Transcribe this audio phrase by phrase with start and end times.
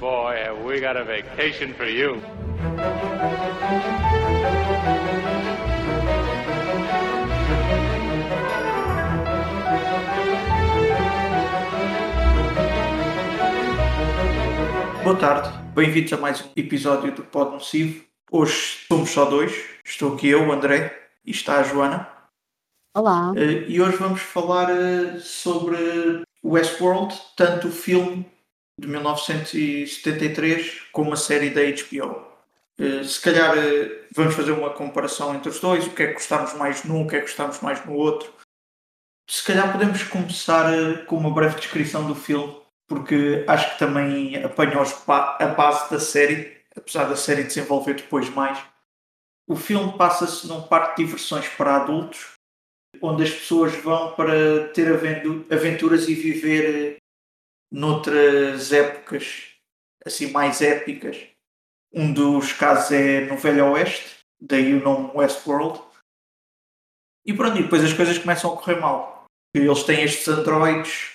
[0.00, 2.22] Boy, have we got a vacation for you.
[15.02, 18.04] Boa tarde, bem-vindos a mais um episódio do Pod Nocivo.
[18.30, 19.52] Hoje somos só dois,
[19.84, 22.08] estou aqui eu, o André, e está a Joana.
[22.94, 23.32] Olá.
[23.36, 28.26] Eh, E hoje vamos falar eh, sobre Westworld, tanto o filme
[28.78, 32.26] de 1973 como a série da HBO.
[32.78, 36.12] Eh, Se calhar eh, vamos fazer uma comparação entre os dois, o que é que
[36.14, 38.32] gostamos mais num, o que é que gostamos mais no outro.
[39.28, 44.42] Se calhar podemos começar eh, com uma breve descrição do filme, porque acho que também
[44.42, 48.58] apanha a base da série, apesar da série desenvolver depois mais.
[49.46, 52.32] O filme passa-se num parque de diversões para adultos,
[53.02, 56.96] onde as pessoas vão para ter aventu- aventuras e viver
[57.70, 59.52] noutras épocas,
[60.04, 61.26] assim mais épicas.
[61.92, 65.80] Um dos casos é no Velho Oeste, daí o nome Westworld.
[67.24, 69.24] E pronto, e depois as coisas começam a correr mal.
[69.54, 71.12] Eles têm estes androides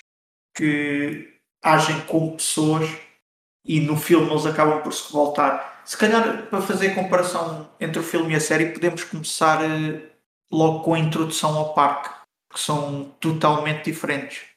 [0.56, 2.88] que agem como pessoas
[3.64, 5.82] e no filme eles acabam por se revoltar.
[5.84, 10.00] Se calhar, para fazer comparação entre o filme e a série, podemos começar eh,
[10.50, 12.10] logo com a introdução ao parque,
[12.52, 14.53] que são totalmente diferentes.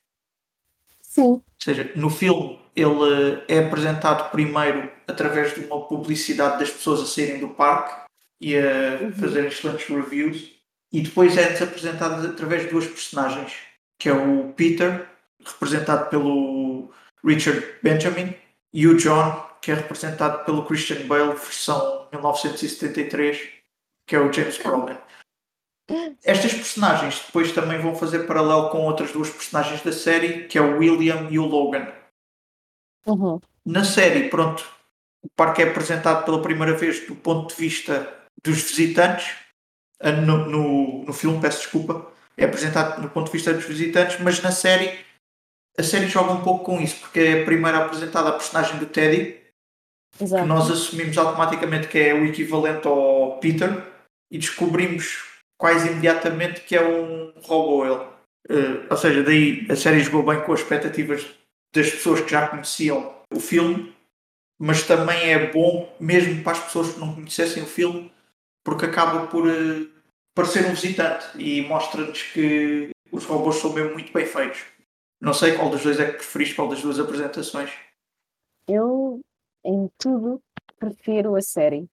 [1.18, 1.32] Sim.
[1.32, 7.06] Ou seja, no filme ele é apresentado primeiro através de uma publicidade das pessoas a
[7.08, 8.08] saírem do parque
[8.40, 10.52] e a fazerem excelentes reviews,
[10.94, 13.54] e depois é-nos apresentado através de duas personagens,
[14.00, 15.08] que é o Peter,
[15.44, 16.92] representado pelo
[17.26, 18.36] Richard Benjamin,
[18.72, 23.40] e o John, que é representado pelo Christian Bale, versão 1973,
[24.06, 24.98] que é o James Brolin.
[26.24, 30.62] Estas personagens depois também vão fazer paralelo com outras duas personagens da série, que é
[30.62, 31.88] o William e o Logan.
[33.06, 33.40] Uhum.
[33.66, 34.66] Na série, pronto,
[35.24, 39.36] o parque é apresentado pela primeira vez do ponto de vista dos visitantes.
[40.00, 44.20] Ah, No, no, no filme, peço desculpa, é apresentado do ponto de vista dos visitantes,
[44.20, 45.00] mas na série,
[45.78, 49.42] a série joga um pouco com isso, porque é primeiro apresentada a personagem do Teddy,
[50.18, 50.46] que Exato.
[50.46, 53.70] nós assumimos automaticamente que é o equivalente ao Peter
[54.32, 58.08] e descobrimos quase imediatamente que é um robô ele.
[58.50, 61.26] Eh, ou seja, daí a série jogou bem com as expectativas
[61.74, 63.94] das pessoas que já conheciam o filme,
[64.60, 68.12] mas também é bom mesmo para as pessoas que não conhecessem o filme,
[68.64, 69.88] porque acaba por eh,
[70.36, 74.64] parecer um visitante e mostra-nos que os robôs são mesmo muito bem feitos.
[75.20, 77.72] Não sei qual dos dois é que preferiste, qual das duas apresentações.
[78.68, 79.20] Eu,
[79.64, 80.42] em tudo,
[80.78, 81.90] prefiro a série.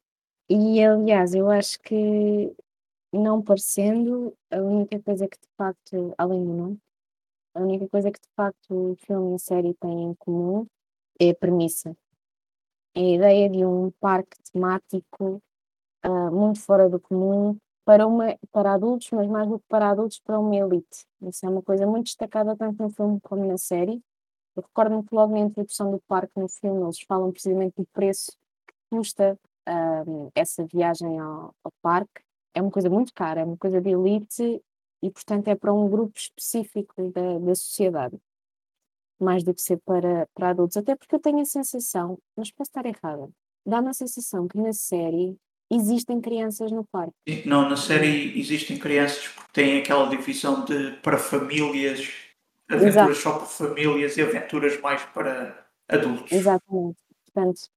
[0.48, 2.52] E, aliás, eu acho que,
[3.18, 6.78] não parecendo, a única coisa que de facto, além do nome,
[7.54, 10.66] a única coisa que de facto o filme e a série têm em comum
[11.20, 11.96] é a premissa.
[12.94, 15.42] É a ideia de um parque temático
[16.02, 20.20] ah, muito fora do comum para, uma, para adultos, mas mais do que para adultos,
[20.20, 21.06] para uma elite.
[21.22, 24.02] Isso é uma coisa muito destacada tanto no filme como na série.
[24.56, 28.32] Eu recordo-me que logo na introdução do parque no filme eles falam precisamente do preço
[28.66, 32.23] que custa ahm, essa viagem ao, ao parque.
[32.54, 34.62] É uma coisa muito cara, é uma coisa de elite
[35.02, 38.16] e, portanto, é para um grupo específico da, da sociedade,
[39.20, 40.76] mais do que ser para, para adultos.
[40.76, 43.28] Até porque eu tenho a sensação, mas posso estar errada,
[43.66, 45.36] dá-me a sensação que na série
[45.70, 47.12] existem crianças no parque.
[47.44, 52.08] Não, na série existem crianças porque têm aquela divisão de para famílias,
[52.68, 53.14] aventuras Exato.
[53.14, 56.32] só para famílias e aventuras mais para adultos.
[56.32, 56.98] Exatamente.
[57.34, 57.68] Portanto,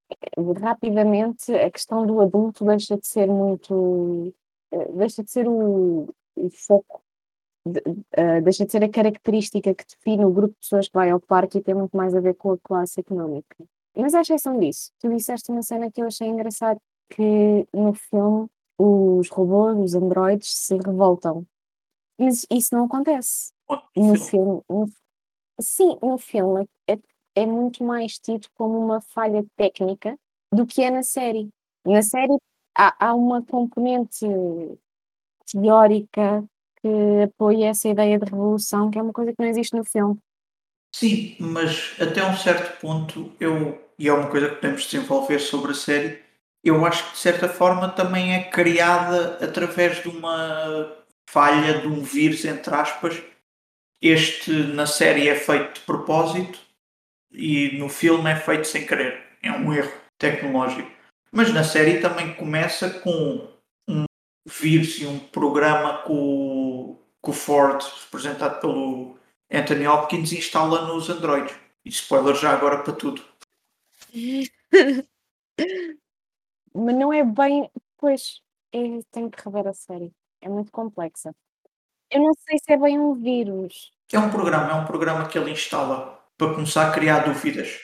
[0.60, 4.32] rapidamente a questão do adulto deixa de ser muito.
[4.72, 7.02] Eh, deixa de ser o, o foco,
[7.66, 11.10] de- eh, deixa de ser a característica que define o grupo de pessoas que vai
[11.10, 13.56] ao parque e tem muito mais a ver com a classe económica.
[13.96, 16.80] Mas à exceção disso, tu disseste uma cena que eu achei engraçado,
[17.10, 18.46] que no filme
[18.78, 21.44] os robôs, os androides, se revoltam.
[22.18, 23.52] Mas isso não acontece
[23.96, 24.18] no Filme.
[24.18, 24.86] filme, no-
[25.60, 26.98] sim, no filme é,
[27.34, 30.16] é muito mais tido como uma falha técnica
[30.52, 31.48] do que é na série.
[31.84, 32.36] Na série
[32.78, 34.24] há, há uma componente
[35.50, 36.44] teórica
[36.80, 40.16] que apoia essa ideia de revolução, que é uma coisa que não existe no filme.
[40.94, 45.72] Sim, mas até um certo ponto eu, e é uma coisa que podemos desenvolver sobre
[45.72, 46.22] a série,
[46.64, 50.96] eu acho que de certa forma também é criada através de uma
[51.28, 53.22] falha, de um vírus, entre aspas.
[54.00, 56.58] Este na série é feito de propósito
[57.32, 59.22] e no filme é feito sem querer.
[59.42, 60.97] É um erro tecnológico.
[61.32, 63.48] Mas na série também começa com
[63.88, 64.04] um
[64.46, 69.18] vírus e um programa que o, que o Ford, representado pelo
[69.52, 71.54] Anthony Hopkins, instala nos Androids.
[71.84, 73.22] E spoiler já agora para tudo.
[76.74, 77.70] Mas não é bem.
[77.96, 78.40] Pois,
[78.72, 78.78] é,
[79.10, 80.12] tenho que rever a série.
[80.40, 81.34] É muito complexa.
[82.10, 85.38] Eu não sei se é bem um vírus, É um programa, é um programa que
[85.38, 87.78] ele instala para começar a criar dúvidas.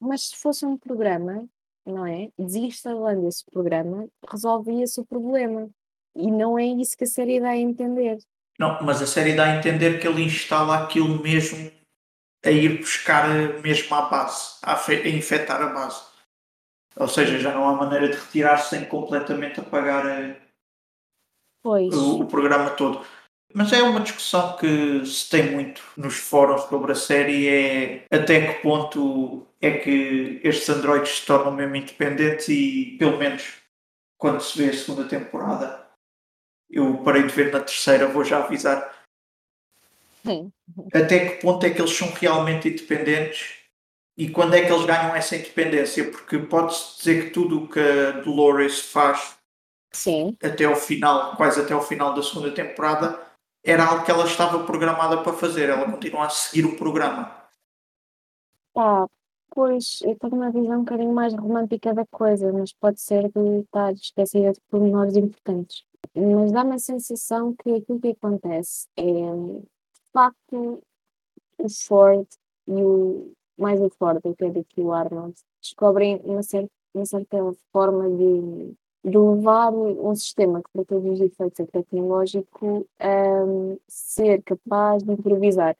[0.00, 1.48] mas se fosse um programa,
[1.86, 2.28] não é?
[2.38, 5.68] Desinstalando esse programa, resolvia-se o problema.
[6.14, 8.18] E não é isso que a série dá a entender.
[8.58, 11.70] Não, mas a série dá a entender que ele instala aquilo mesmo
[12.44, 16.02] a ir buscar eh, mesmo à base, a, a infectar a base.
[16.96, 20.36] Ou seja, já não há maneira de retirar sem completamente apagar eh,
[21.62, 23.04] Pois, o, o programa todo.
[23.54, 28.54] Mas é uma discussão que se tem muito nos fóruns sobre a série é até
[28.54, 33.54] que ponto é que estes androides se tornam mesmo independentes e pelo menos
[34.18, 35.88] quando se vê a segunda temporada
[36.68, 38.92] eu parei de ver na terceira, vou já avisar
[40.24, 40.52] Sim.
[40.92, 43.62] até que ponto é que eles são realmente independentes
[44.16, 47.80] e quando é que eles ganham essa independência porque pode-se dizer que tudo o que
[47.80, 49.38] a Dolores faz
[49.92, 53.20] sim, até ao final, quase até ao final da segunda temporada,
[53.64, 55.68] era algo que ela estava programada para fazer.
[55.68, 57.48] Ela continua a seguir o programa.
[58.74, 59.06] pá,
[59.54, 63.60] pois, eu tenho uma visão um bocadinho mais romântica da coisa, mas pode ser de
[63.60, 65.84] estar esquecida de pormenores importantes.
[66.14, 70.82] Mas dá-me a sensação que aquilo que acontece é, de facto,
[71.58, 72.26] o Ford
[72.66, 77.06] e o, mais o Ford do que do que o Arnold, descobrem uma certa, uma
[77.06, 77.36] certa
[77.72, 78.74] forma de,
[79.04, 83.44] de levar um sistema que, para todos os efeitos é tecnológico, a
[83.86, 85.76] ser capaz de improvisar.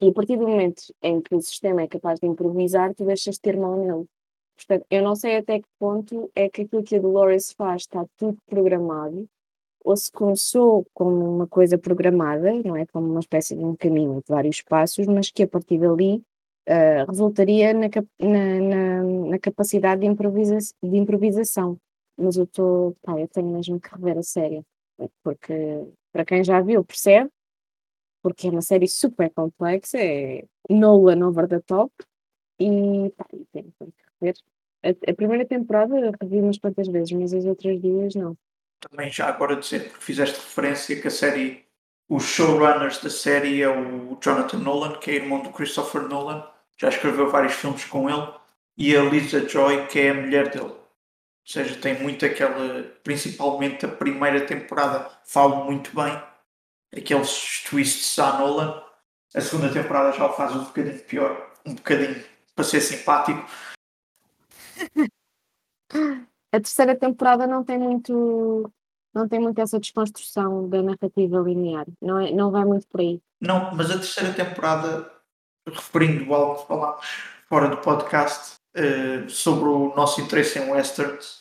[0.00, 3.34] E a partir do momento em que o sistema é capaz de improvisar, tu deixas
[3.36, 4.06] de ter mão nele.
[4.56, 8.04] Portanto, eu não sei até que ponto é que aquilo que a Dolores faz está
[8.16, 9.26] tudo programado,
[9.84, 12.86] ou se começou como uma coisa programada, não é?
[12.86, 16.22] Como uma espécie de um caminho de vários passos, mas que a partir dali
[16.68, 17.88] ah, resultaria na,
[18.20, 21.78] na- na- na capacidade de, improvisa de improvisação.
[22.18, 24.62] Mas eu estou, pá, eu tenho mesmo que rever a série,
[25.22, 25.54] porque
[26.12, 27.30] para quem já viu percebe,
[28.22, 31.92] porque é uma série super complexa, é Nolan over the top,
[32.58, 34.36] e pá, tenho que rever.
[34.82, 38.36] A, a primeira temporada revi umas quantas vezes, mas as outras duas não.
[38.80, 41.64] Também já agora dizer, porque fizeste referência que a série,
[42.08, 46.46] os showrunners da série é o Jonathan Nolan, que é irmão do Christopher Nolan,
[46.78, 48.26] já escreveu vários filmes com ele,
[48.76, 50.64] e a Lisa Joy, que é a mulher dele.
[50.64, 56.22] Ou seja, tem muito aquela, principalmente a primeira temporada, falam muito bem,
[56.94, 58.82] aqueles twists à Nolan.
[59.34, 63.46] A segunda temporada já o faz um bocadinho pior, um bocadinho para ser simpático,
[66.52, 68.70] A terceira temporada não tem muito
[69.12, 73.20] não tem muito essa desconstrução da narrativa linear, não, é, não vai muito por aí.
[73.40, 75.10] Não, mas a terceira temporada,
[75.66, 77.06] referindo algo que falámos
[77.48, 81.39] fora do podcast eh, sobre o nosso interesse em westerns,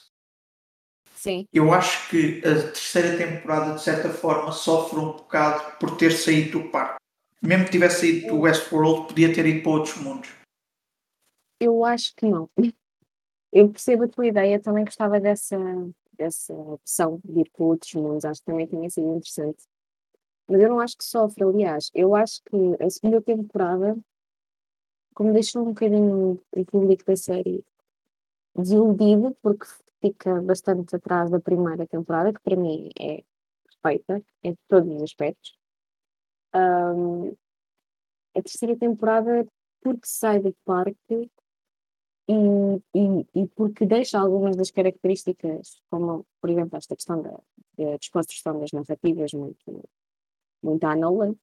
[1.19, 6.13] Sim, eu acho que a terceira temporada, de certa forma, sofre um bocado por ter
[6.13, 6.95] saído do parque.
[7.41, 10.29] Mesmo que tivesse saído do Westworld, podia ter ido para outros mundos.
[11.59, 12.49] eu acho que não.
[13.51, 15.57] Eu percebo a tua ideia, também gostava dessa,
[16.13, 19.65] dessa opção de ir para outros mundos, acho que também tinha sido interessante.
[20.47, 23.97] Mas eu não acho que sofre, aliás, eu acho que a segunda temporada,
[25.13, 27.61] como deixou um bocadinho o público da série
[28.55, 29.65] desiludido, porque
[30.01, 33.23] fica bastante atrás da primeira temporada, que para mim é
[33.65, 35.57] perfeita em todos os aspectos.
[36.53, 37.33] Ahm,
[38.35, 39.45] a terceira temporada,
[39.81, 41.29] porque sai do parque
[42.27, 47.31] e, e, e porque deixa algumas das características, como, por exemplo, esta questão da,
[47.77, 49.89] da desconstrução das narrativas, muito,
[50.61, 51.35] muito à Nolan,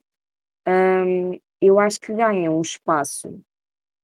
[0.66, 3.40] ahm, eu acho que ganha um espaço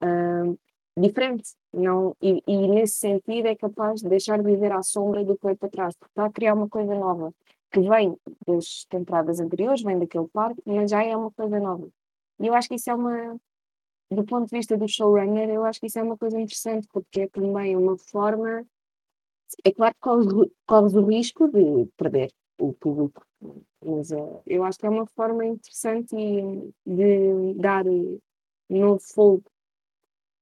[0.02, 0.56] ahm,
[0.96, 1.54] diferente.
[1.72, 5.40] Não, e, e nesse sentido é capaz de deixar de viver à sombra do que
[5.40, 7.32] foi para trás, porque está a criar uma coisa nova,
[7.70, 11.88] que vem das temporadas anteriores, vem daquele parque, mas já é uma coisa nova.
[12.38, 13.40] E eu acho que isso é uma,
[14.11, 17.22] do ponto de vista do showrunner, eu acho que isso é uma coisa interessante, porque
[17.22, 18.66] é também uma forma.
[19.64, 23.25] É claro que corres, corres o risco de perder o público,
[23.84, 26.14] mas eh, eu acho que é uma forma interessante
[26.87, 27.84] de dar
[28.68, 29.51] novo fogo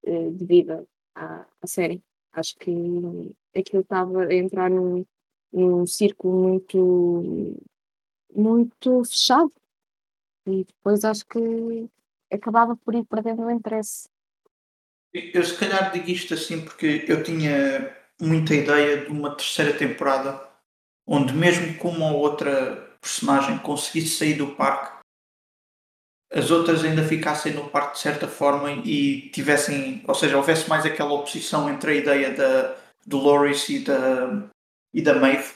[0.04, 2.02] eh, de vida à, à série.
[2.32, 2.70] Acho que
[3.56, 5.04] aquilo estava a entrar num,
[5.52, 7.56] num círculo muito,
[8.34, 9.52] muito fechado
[10.46, 11.88] e depois acho que
[12.32, 14.08] acabava por ir perdendo o interesse.
[15.12, 20.48] Eu se calhar digo isto assim porque eu tinha muita ideia de uma terceira temporada
[21.06, 24.99] onde mesmo que uma ou outra personagem conseguisse sair do parque
[26.32, 30.86] as outras ainda ficassem no parque de certa forma e tivessem, ou seja, houvesse mais
[30.86, 34.48] aquela oposição entre a ideia da Dolores e da,
[34.94, 35.54] e da Maeve,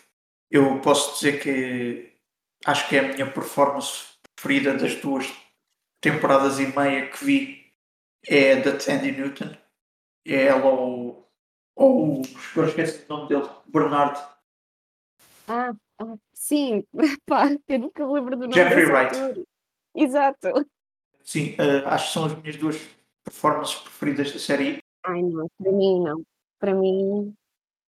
[0.51, 2.13] eu posso dizer que
[2.67, 5.33] acho que é a minha performance preferida das duas
[6.01, 7.73] temporadas e meia que vi
[8.27, 9.57] é a da Tandy Newton.
[10.27, 11.31] É ela ou,
[11.77, 14.21] ou agora esqueci o nome dele, Bernard.
[15.47, 16.85] Ah, ah, sim,
[17.27, 19.47] pá, eu nunca lembro do nome Jeffrey Wright.
[19.95, 20.49] Exato.
[21.23, 22.77] Sim, eh, acho que são as minhas duas
[23.23, 24.79] performances preferidas da série.
[25.05, 26.23] Ai não, para mim não.
[26.59, 27.35] Para mim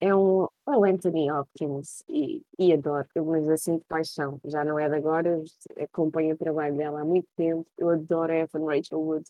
[0.00, 4.40] é um, é o Anthony Hopkins e, e adoro, eu, mas assim de paixão.
[4.44, 5.42] Já não é de agora,
[5.78, 7.66] acompanho o trabalho dela há muito tempo.
[7.78, 9.24] Eu adoro a Evan Rachel Wood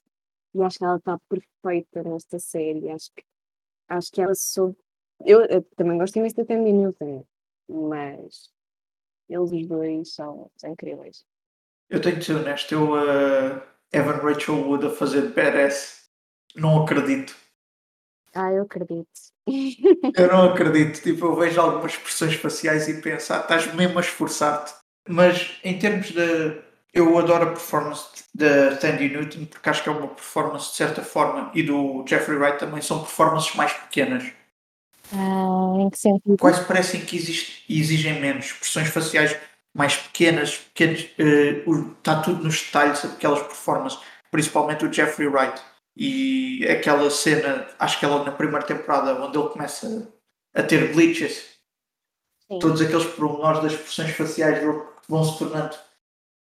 [0.55, 2.91] e acho que ela está perfeita nesta série.
[2.91, 3.25] Acho que,
[3.89, 4.77] acho que ela soube.
[5.25, 7.25] Eu, eu também gosto imenso da Tandy Newton,
[7.69, 8.53] mas
[9.29, 11.25] eles os dois são, são incríveis.
[11.89, 13.63] Eu tenho de ser honesto, eu uh,
[13.93, 16.07] Evan Rachel Wood a fazer badass,
[16.55, 17.35] não acredito.
[18.35, 19.09] Ah, eu acredito.
[19.47, 21.01] Eu não acredito.
[21.03, 24.75] Tipo, eu vejo algumas expressões faciais e penso, ah, estás mesmo a esforçar-te.
[25.09, 26.67] Mas em termos de.
[26.93, 31.03] Eu adoro a performance da Tandy Newton porque acho que é uma performance de certa
[31.03, 34.25] forma e do Jeffrey Wright também são performances mais pequenas.
[35.13, 36.39] Ah, em que sentido?
[36.39, 37.17] Quase parecem que
[37.69, 38.47] exigem menos.
[38.47, 39.37] Expressões faciais
[39.77, 43.99] mais pequenas, pequenos, eh, o- está tudo nos detalhes aquelas performances,
[44.31, 45.61] principalmente o Jeffrey Wright.
[45.97, 50.11] E aquela cena, acho que é logo na primeira temporada, onde ele começa
[50.55, 51.59] a ter glitches,
[52.51, 52.59] Sim.
[52.59, 55.77] todos aqueles pormenores das expressões faciais dele que vão se tornando,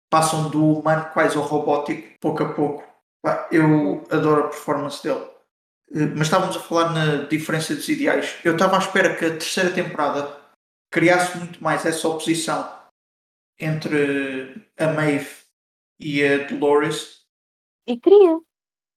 [0.09, 2.83] passam do humano quase ao robótico, pouco a pouco.
[3.51, 5.25] Eu adoro a performance dele.
[5.93, 8.35] Eh, Mas estávamos a falar na diferença dos ideais.
[8.43, 10.33] Eu estava à espera que a terceira temporada
[10.91, 12.76] criasse muito mais essa oposição
[13.59, 15.29] entre a Maeve
[15.99, 17.25] e a Dolores.
[17.85, 18.39] E queria.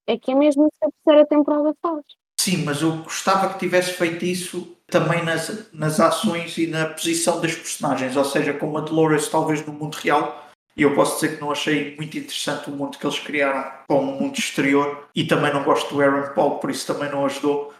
[0.06, 2.04] É que é mesmo isso que a terceira temporada faz.
[2.40, 7.40] Sim, mas eu gostava que tivesse feito isso também nas, nas ações e na posição
[7.40, 11.36] das personagens, ou seja, como a Dolores talvez no mundo real, e eu posso dizer
[11.36, 15.26] que não achei muito interessante o mundo que eles criaram para um mundo exterior, e
[15.26, 17.74] também não gosto do Aaron Paul, por isso também não ajudou.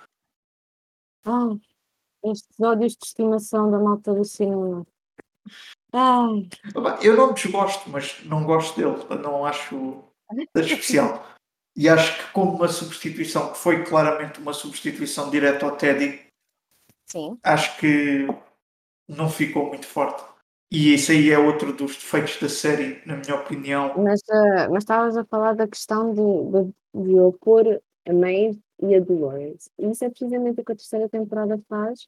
[1.24, 1.58] Ai,
[2.24, 4.86] estes ódios de estimação da malta do cinema.
[5.92, 6.48] Ai,
[7.02, 10.04] Eu não desgosto, mas não gosto dele, não acho
[10.54, 11.26] especial.
[11.76, 16.26] E acho que como uma substituição, que foi claramente uma substituição direta ao Teddy,
[17.06, 17.38] sim.
[17.42, 18.26] acho que
[19.08, 20.22] não ficou muito forte.
[20.72, 23.92] E isso aí é outro dos defeitos da série, na minha opinião.
[23.98, 27.64] Mas, ah, mas estavas a falar da questão de, de, de opor
[28.06, 29.68] a Maeve e a Dolores.
[29.78, 32.06] E isso é precisamente o que a terceira temporada faz.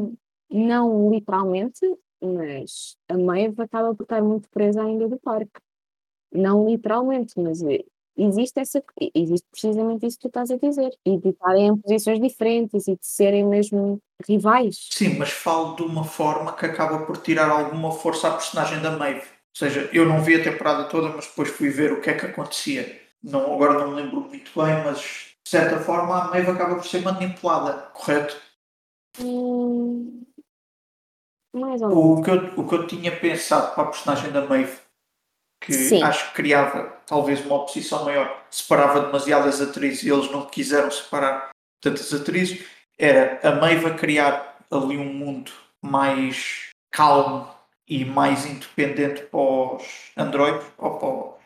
[0.51, 1.81] não literalmente,
[2.21, 5.61] mas a Maeve acaba por estar muito presa ainda do parque.
[6.33, 7.85] Não literalmente, mas eh,
[8.17, 8.83] existe essa,
[9.15, 10.91] existe precisamente isso que tu estás a dizer.
[11.05, 14.89] E de estarem em posições diferentes e de serem mesmo rivais.
[14.93, 18.91] Sim, mas falo de uma forma que acaba por tirar alguma força à personagem da
[18.97, 19.21] Maeve.
[19.21, 22.15] Ou seja, eu não vi a temporada toda, mas depois fui ver o que é
[22.15, 23.01] que acontecia.
[23.23, 24.99] Não, agora não me lembro muito bem, mas
[25.45, 28.37] de certa forma a Maeve acaba por ser manipulada, correto?
[29.19, 30.26] Hum,
[31.59, 32.19] mais ou menos.
[32.19, 34.79] O que, eu, o que eu tinha pensado para a personagem da Maeve,
[35.61, 36.03] que Sim.
[36.03, 41.51] acho que criava talvez uma oposição maior, separava demasiadas atrizes e eles não quiseram separar
[41.81, 42.65] tantas atrizes,
[42.99, 47.49] era a Maeve a criar ali um mundo mais calmo
[47.89, 51.37] e mais independente para os androides, ou para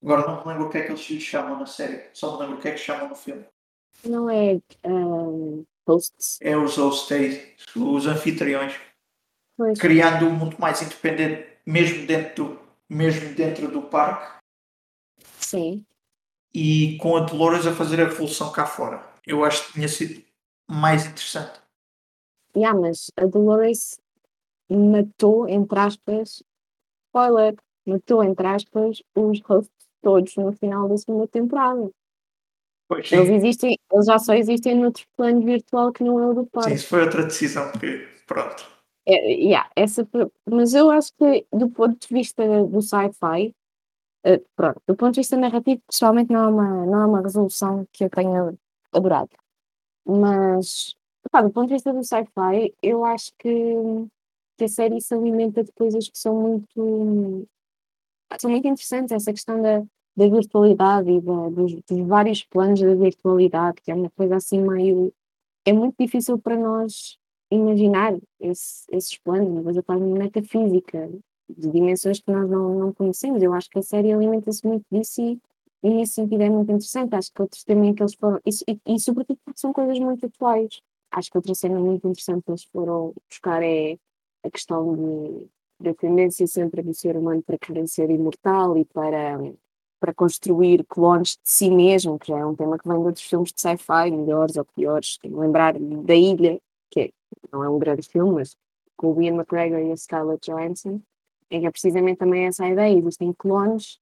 [0.00, 2.40] Agora não me lembro o que é que eles lhe chamam na série, só me
[2.40, 3.44] lembro o que é que chamam no filme.
[4.04, 6.38] Não é um, hosts.
[6.40, 7.40] É os hosts,
[7.74, 8.74] os anfitriões.
[9.58, 14.38] Pois, criando um mundo mais independente, mesmo dentro do, mesmo dentro do parque,
[15.38, 15.84] sim.
[16.54, 19.04] e com a Dolores a fazer a revolução cá fora.
[19.26, 20.22] Eu acho que tinha sido
[20.70, 21.60] mais interessante.
[22.56, 24.00] Yeah, mas a Dolores
[24.70, 26.42] matou, entre aspas,
[27.06, 31.90] spoiler, matou, entre aspas, os hosts todos no final da segunda temporada.
[32.88, 36.34] Pois Eles sim, existem, eles já só existem noutro plano virtual que não é o
[36.34, 36.74] do sim, parque.
[36.74, 38.77] isso foi outra decisão que, pronto.
[39.10, 40.06] É, yeah, essa,
[40.46, 43.54] mas eu acho que do ponto de vista do sci-fi,
[44.24, 47.86] eh, pronto, do ponto de vista narrativo, pessoalmente não é uma, não é uma resolução
[47.92, 48.54] que eu tenha
[48.92, 49.30] adorado.
[50.06, 50.96] Mas,
[51.32, 53.50] pá, do ponto de vista do sci-fi, eu acho que,
[54.56, 57.48] que a série se alimenta de coisas que são muito,
[58.38, 59.12] são muito interessantes.
[59.12, 59.80] Essa questão da,
[60.16, 64.60] da virtualidade e da- dos, dos vários planos da virtualidade, que é uma coisa assim
[64.60, 65.12] meio.
[65.66, 67.18] É muito difícil para nós
[67.50, 71.10] imaginar esse- esses planos, uma coisa quase metafísica.
[71.50, 73.42] de dimensões que nós não, não conhecemos.
[73.42, 75.40] Eu acho que a série alimenta-se muito disso e,
[75.82, 77.14] e nesse sentido é muito interessante.
[77.14, 80.26] Acho que outros também que eles foram, e, e, e sobretudo porque são coisas muito
[80.26, 80.80] atuais.
[81.10, 83.96] Acho que outra cena muito interessante que eles foram buscar é
[84.44, 85.48] a questão de,
[85.80, 89.38] da tendência sempre do ser humano para querer ser imortal e para,
[90.00, 93.24] para construir clones de si mesmo, que já é um tema que vem de outros
[93.24, 95.18] filmes de sci-fi, melhores ou piores.
[95.24, 97.10] Lembrar da Ilha, que é,
[97.52, 98.56] não é um grande filme, mas
[98.96, 101.00] com o Ian McGregor e a Scarlett Johansson,
[101.50, 102.96] em que é precisamente também essa ideia.
[102.98, 103.98] Existem clones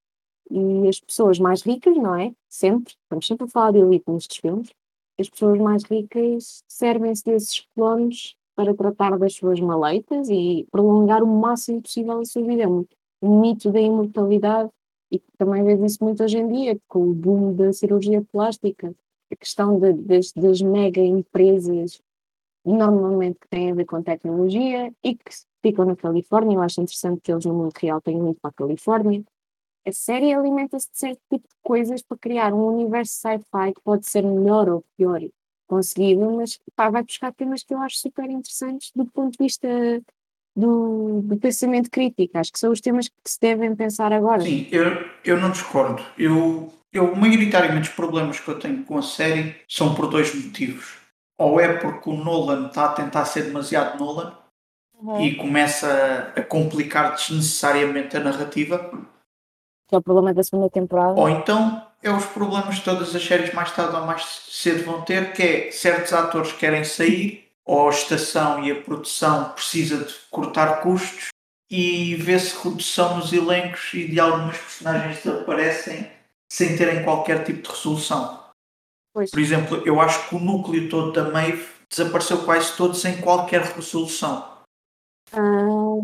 [0.51, 2.33] e as pessoas mais ricas, não é?
[2.49, 4.71] Sempre, estamos sempre a falar de elite nestes filmes,
[5.19, 11.27] as pessoas mais ricas servem-se desses clones para tratar das suas maleitas e prolongar o
[11.27, 12.63] máximo possível a sua vida.
[12.63, 12.87] É um,
[13.23, 14.71] mito da imortalidade
[15.11, 18.95] e também vês isso muito hoje em dia, com o boom da cirurgia plástica,
[19.33, 22.01] a questão de, das, das mega empresas
[22.67, 25.25] normalmente que têm a ver com tecnologia e que
[25.63, 26.57] ficam na Califórnia.
[26.57, 29.25] Eu acho interessante que eles no mundo real tenham muito para a Califórnia.
[29.87, 34.09] A série alimenta-se de certo tipo de coisas para criar um universo sci-fi que pode
[34.09, 35.21] ser melhor ou pior
[35.67, 39.69] conseguido, mas pá, vai buscar temas que eu acho super interessantes do ponto de vista
[40.55, 42.39] do, do, pensamento crítico.
[42.39, 44.41] Acho que são os temas que se devem pensar agora.
[44.43, 46.03] Sim, eu, eu não discordo.
[46.17, 51.06] Eu, eu, maioritariamente, os problemas que eu tenho com a série são por dois motivos.
[51.39, 54.37] Ou é porque o Nolan está a tentar ser demasiado Nolan
[54.99, 55.21] uhum.
[55.21, 58.91] e começa a complicar desnecessariamente a narrativa
[59.89, 61.19] que é o problema da segunda temporada.
[61.19, 65.03] Ou então é os problemas que todas as séries mais tarde ou mais cedo vão
[65.03, 70.15] ter, que é certos atores querem sair, ou a estação e a produção precisa de
[70.31, 71.29] cortar custos
[71.71, 76.11] e vê-se redução nos elencos e de algumas personagens desaparecem
[76.51, 78.46] sem terem qualquer tipo de resolução.
[79.17, 79.31] Pois.
[79.31, 83.63] Por exemplo, eu acho que o núcleo todo da Maeve desapareceu quase todo sem qualquer
[83.63, 84.47] resolução.
[85.33, 85.97] Ah,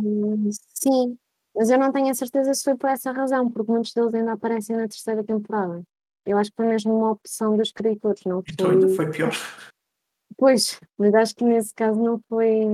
[0.73, 1.19] sim,
[1.55, 4.33] mas eu não tenho a certeza se foi por essa razão, porque muitos deles ainda
[4.33, 5.83] aparecem na terceira temporada.
[6.25, 8.51] Eu acho que foi mesmo uma opção dos escritores, não foi?
[8.51, 9.33] Então ainda foi pior.
[10.39, 12.65] Pois, mas acho que nesse caso não foi,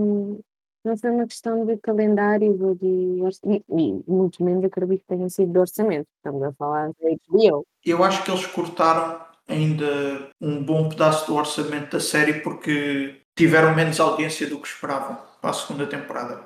[0.85, 5.51] não foi uma questão de calendário de e, e muito menos acredito que tenha sido
[5.51, 6.07] de orçamento.
[6.19, 7.67] Estamos a falar de HBO.
[7.85, 13.75] Eu acho que eles cortaram ainda um bom pedaço do orçamento da série porque tiveram
[13.75, 16.45] menos audiência do que esperavam para a segunda temporada.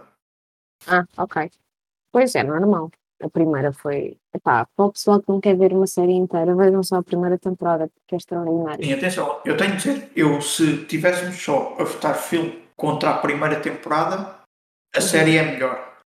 [0.86, 1.50] Ah, ok.
[2.10, 2.90] Pois é, normal.
[3.22, 4.18] A primeira foi.
[4.34, 7.38] Epá, para o pessoal que não quer ver uma série inteira, vejam só a primeira
[7.38, 8.84] temporada, porque é extraordinário.
[8.84, 13.18] E atenção, eu tenho de dizer, eu se tivéssemos só a votar filme contra a
[13.18, 14.16] primeira temporada,
[14.94, 15.00] a uhum.
[15.00, 16.00] série é melhor.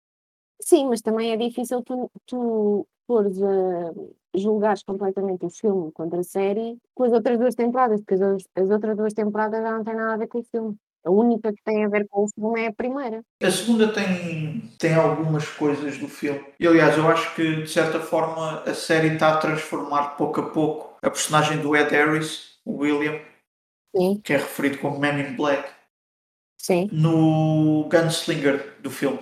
[0.62, 3.92] Sim, mas também é difícil tu, tu fores a
[4.36, 8.70] julgares completamente o filme contra a série com as outras duas temporadas, porque as, as
[8.70, 10.76] outras duas temporadas já não têm nada a ver com o filme.
[11.06, 13.22] A única que tem a ver com o filme é a primeira.
[13.42, 16.44] A segunda tem, tem algumas coisas do filme.
[16.60, 20.50] E aliás, eu acho que de certa forma a série está a transformar pouco a
[20.50, 23.22] pouco a personagem do Ed Harris, o William,
[23.96, 24.20] Sim.
[24.24, 25.70] que é referido como Man in Black,
[26.60, 26.90] Sim.
[26.92, 29.20] no Gunslinger do filme.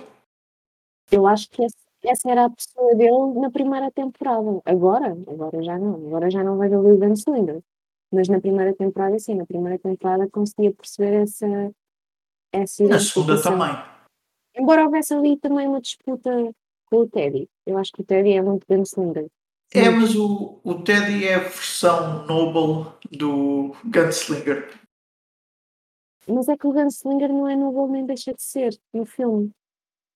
[1.12, 4.60] Eu acho que esse, essa era a pessoa dele na primeira temporada.
[4.64, 5.94] Agora, agora já não.
[6.06, 7.62] Agora já não vejo o Gunslinger.
[8.12, 11.72] Mas na primeira temporada, sim, na primeira temporada conseguia perceber essa,
[12.52, 13.70] essa Na segunda também.
[14.56, 16.30] Embora houvesse ali também uma disputa
[16.86, 17.48] com o Teddy.
[17.66, 19.28] Eu acho que o Teddy é muito gunslinger.
[19.72, 24.78] É, mas o, o Teddy é a versão noble do Gunslinger.
[26.28, 29.50] Mas é que o Gunslinger não é noble nem deixa de ser no filme.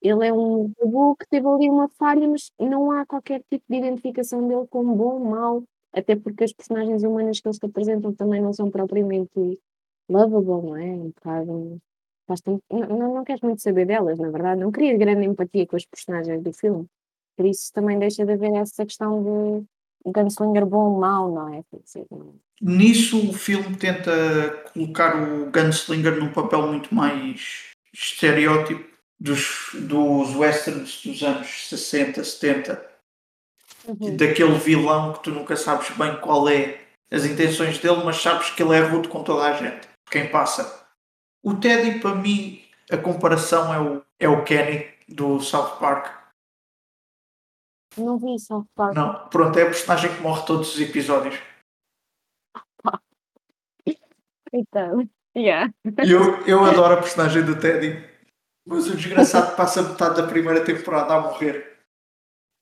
[0.01, 3.77] Ele é um robô que teve ali uma falha, mas não há qualquer tipo de
[3.77, 8.41] identificação dele como bom, mau, até porque as personagens humanas que eles te apresentam também
[8.41, 9.59] não são propriamente
[10.09, 10.85] lovable, não é?
[10.85, 11.81] Um bocado.
[12.47, 14.61] Não, não, não queres muito saber delas, na verdade.
[14.61, 16.87] Não querias grande empatia com as personagens do filme.
[17.37, 19.65] Por isso também deixa de haver essa questão de
[20.11, 21.63] gunslinger bom ou mau, não é?
[22.61, 31.03] Nisso o filme tenta colocar o gunslinger num papel muito mais estereótipo dos, dos westerns
[31.05, 32.89] dos anos 60, 70
[33.87, 34.17] uhum.
[34.17, 38.63] daquele vilão que tu nunca sabes bem qual é as intenções dele, mas sabes que
[38.63, 40.87] ele é rude com toda a gente, quem passa.
[41.43, 46.19] O Teddy, para mim, a comparação é o, é o Kenny do South Park.
[47.97, 48.95] Não vi South Park.
[48.95, 51.39] Não, pronto, é a personagem que morre todos os episódios.
[54.51, 55.71] Então, yeah.
[56.09, 58.03] Eu, eu adoro a personagem do Teddy,
[58.69, 61.79] mas o desgraçado passa metade da primeira temporada a morrer.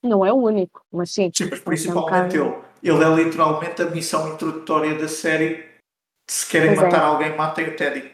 [0.02, 1.30] Não é o único, mas sim.
[1.34, 2.54] Sim, mas principalmente ele.
[2.82, 5.66] Ele é literalmente a missão introdutória da série.
[6.30, 7.04] Se querem pois matar é.
[7.06, 8.12] alguém, matem o Teddy.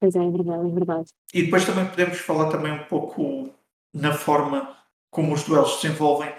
[0.00, 1.08] Pois é, é verdade, é verdade.
[1.34, 3.50] E depois também podemos falar também um pouco
[3.92, 4.74] na forma
[5.10, 6.32] como os duelos se desenvolvem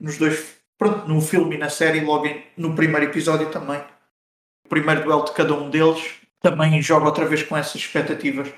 [0.00, 3.80] nos dois, pronto, no filme e na série, logo em, no primeiro episódio também.
[4.64, 8.52] O primeiro duelo de cada um deles também joga outra vez com essas expectativas.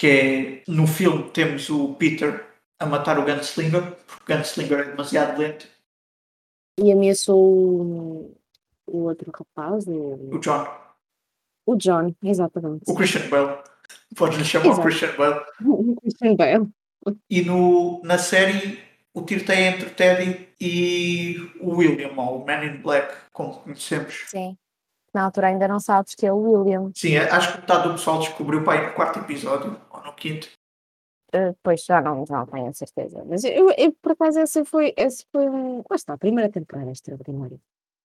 [0.00, 2.46] Que é no filme temos o Peter
[2.78, 5.66] a matar o Gunslinger, porque o Gunslinger é demasiado lento.
[6.78, 8.36] E ameaçou o,
[8.86, 10.66] o outro rapaz, o, O John,
[11.66, 12.84] o John, exatamente.
[12.88, 13.58] o Christian Bale.
[14.16, 14.82] Podes-lhe chamar o Exato.
[14.88, 15.40] Christian Bale.
[15.66, 16.68] O Christian Bale.
[17.28, 18.78] E no, na série
[19.12, 24.24] o tiroteio é entre Teddy e o William, ou o Man in Black, como conhecemos.
[24.28, 24.56] Sim.
[25.12, 26.92] Na altura ainda não sabes que é o William.
[26.94, 29.76] Sim, acho que metade do pessoal descobriu para aí no quarto episódio,
[30.20, 30.48] quinto.
[31.34, 33.24] Uh, pois já não, já não tenho a certeza.
[33.24, 35.78] Mas eu, eu, por acaso esse foi, esse foi um.
[35.88, 37.58] Lá está, a primeira temporada extraordinária.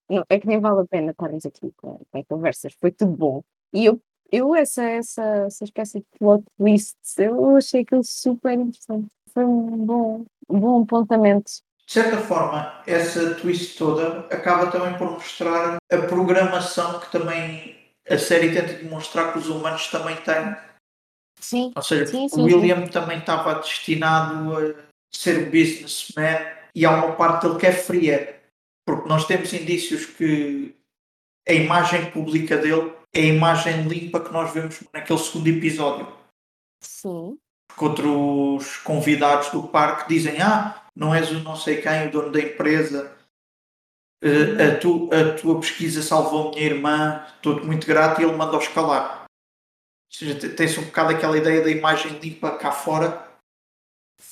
[0.09, 3.43] Não, é que nem vale a pena estarmos aqui com, com conversas, foi tudo bom.
[3.73, 3.99] E eu,
[4.31, 9.07] eu essa, essa, essa espécie de plot twists, eu achei aquilo super interessante.
[9.33, 11.51] Foi um bom, um bom apontamento.
[11.87, 17.75] De certa forma, essa twist toda acaba também por mostrar a programação que também
[18.09, 20.55] a série tenta demonstrar que os humanos também têm.
[21.39, 24.73] Sim, Ou seja, Sim, o sim, William também estava destinado a
[25.13, 26.39] ser um businessman
[26.73, 28.41] e há uma parte dele que é fria.
[28.85, 30.75] Porque nós temos indícios que
[31.47, 36.07] a imagem pública dele é a imagem limpa que nós vemos naquele segundo episódio.
[36.81, 42.11] sim, Porque outros convidados do parque dizem: Ah, não és o não sei quem, o
[42.11, 43.15] dono da empresa.
[44.23, 48.35] Eh, a, tu- a tua pesquisa salvou a minha irmã, estou-te muito grato, e ele
[48.35, 49.24] manda-os calar.
[50.15, 53.27] Ou seja, te- tem-se um bocado aquela ideia da imagem limpa cá fora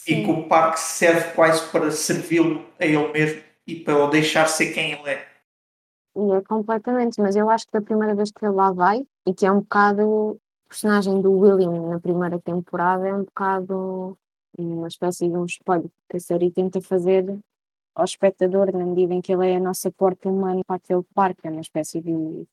[0.07, 0.31] e que sim.
[0.31, 4.93] o parque serve quase para servi-lo a ele mesmo e para o deixar ser quem
[4.93, 5.27] ele é.
[6.15, 9.33] E é completamente, mas eu acho que da primeira vez que ele lá vai, e
[9.33, 14.17] que é um bocado o personagem do William na primeira temporada, é um bocado
[14.57, 17.25] uma espécie de um espelho que a série tenta fazer
[17.95, 21.47] ao espectador, na medida em que ele é a nossa porta humana para aquele parque,
[21.47, 22.47] é uma espécie de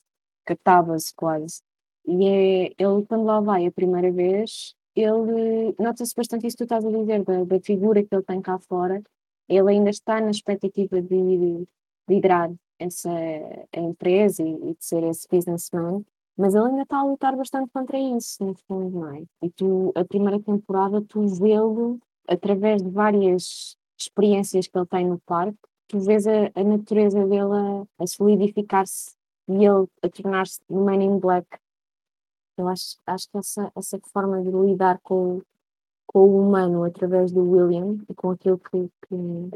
[0.45, 1.63] catábase quase.
[2.07, 6.75] E é, ele, quando lá vai a primeira vez, ele nota-se bastante isso que tu
[6.75, 9.03] estás a dizer, da, da figura que ele tem cá fora.
[9.49, 11.67] Ele ainda está na expectativa de
[12.09, 13.11] liderar essa
[13.75, 16.05] empresa e, e de ser esse businessman,
[16.37, 19.23] mas ele ainda está a lutar bastante contra isso, no fundo, não é?
[19.43, 25.21] E tu, a primeira temporada, tu vê-lo através de várias experiências que ele tem no
[25.21, 27.53] parque, tu vês a, a natureza dele
[27.99, 29.15] a, a solidificar-se
[29.49, 31.47] e ele a tornar-se no Man in Black.
[32.61, 35.43] Eu acho, acho que essa, essa forma de lidar com, o-
[36.07, 39.51] com o humano através do William e com aquilo que, que,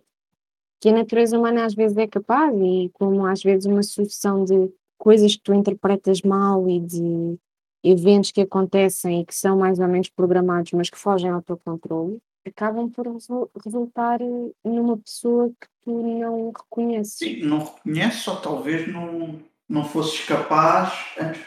[0.81, 4.73] que a natureza humana às vezes é capaz e como às vezes uma sucessão de
[4.99, 7.39] coisas que tu interpretas mal e de
[7.83, 11.59] eventos que acontecem e que são mais ou menos programados, mas que fogem ao teu
[11.59, 14.19] controle, acabam por resu- resultar
[14.65, 17.19] numa pessoa que tu não reconheces.
[17.19, 19.39] Sim, não reconheces ou talvez não,
[19.69, 21.43] não fosses capaz antes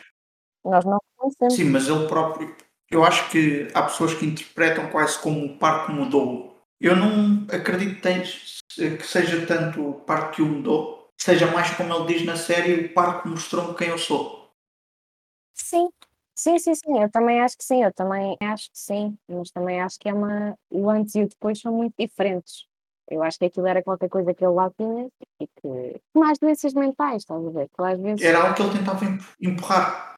[0.64, 1.00] Nós não.
[1.52, 2.56] Sim, mas ele próprio.
[2.90, 6.56] Eu acho que há pessoas que interpretam quase como o parque mudou.
[6.80, 12.14] Eu não acredito que seja tanto o parque que o mudou, seja mais como ele
[12.14, 14.50] diz na série: o parque mostrou-me quem eu sou.
[15.54, 15.90] Sim,
[16.36, 19.82] sim, sim, sim, eu também acho que sim, eu também acho que sim, mas também
[19.82, 20.58] acho que é uma.
[20.70, 22.66] O antes e o depois são muito diferentes.
[23.10, 25.08] Eu acho que aquilo era qualquer coisa que ele lá tinha
[25.42, 26.02] e que.
[26.14, 27.70] Mais doenças mentais, estás a ver?
[27.70, 28.22] Que às vezes.
[28.22, 30.17] Era algo que ele tentava em- empurrar.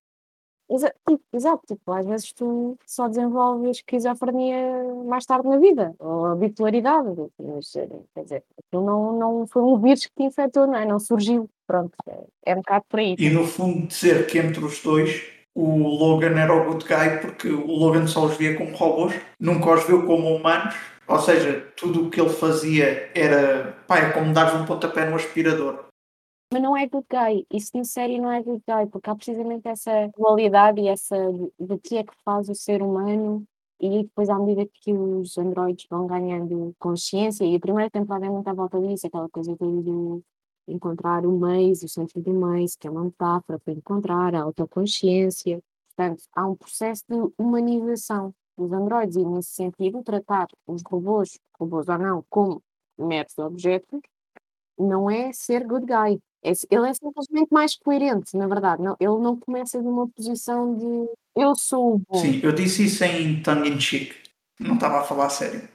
[0.70, 6.26] Exa- tipo, exato, tipo, às vezes tu só desenvolves esquizofrenia mais tarde na vida, ou
[6.28, 10.68] a bipolaridade, mas, eh, quer dizer, aquilo não, não foi um vírus que te infectou,
[10.68, 10.86] não é?
[10.86, 13.16] Não surgiu, pronto, é, é um bocado por aí.
[13.18, 15.24] E no fundo, dizer que entre os dois
[15.56, 19.74] o Logan era o good guy porque o Logan só os via como robôs, nunca
[19.74, 20.76] os viu como humanos.
[21.08, 25.16] Ou seja, tudo o que ele fazia era, pá, é como dar um pontapé no
[25.16, 25.89] aspirador.
[26.52, 29.68] Mas não é good guy, isso na série não é good guy, porque há precisamente
[29.68, 31.16] essa dualidade e essa
[31.60, 33.46] de que é que faz o ser humano
[33.80, 38.30] e depois à medida que os androides vão ganhando consciência, e a primeira temporada é
[38.30, 40.24] muito à volta disso, aquela coisa do, do
[40.68, 45.62] encontrar o Maze, o centro do Maze, que é uma metáfora para encontrar a autoconsciência.
[45.96, 51.88] Portanto, há um processo de humanização dos androides e nesse sentido tratar os robôs, robôs
[51.88, 52.62] ou não, como
[52.98, 54.02] meros objetos,
[54.78, 56.20] não é ser good guy.
[56.44, 58.82] É ele é simplesmente mais coerente, na verdade.
[58.82, 62.18] Não, ele não começa de uma posição de eu sou o bom.
[62.20, 64.16] Sim, eu disse isso em tongue in cheek.
[64.60, 65.68] Não estava a falar a sério.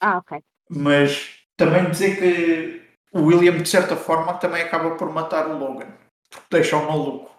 [0.00, 0.40] Ah, ok.
[0.68, 5.88] Mas também dizer que o William, de certa forma, também acaba por matar o Logan.
[6.30, 7.30] Porque deixa o maluco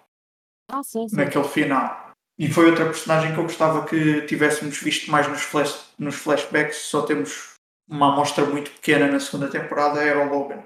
[0.70, 1.16] Ah, sim, sim.
[1.16, 2.12] naquele final.
[2.40, 6.78] E foi outra personagem que eu gostava que tivéssemos visto mais nos, flash, nos flashbacks.
[6.78, 7.54] Só temos
[7.90, 10.64] uma amostra muito pequena na segunda temporada era o Logan.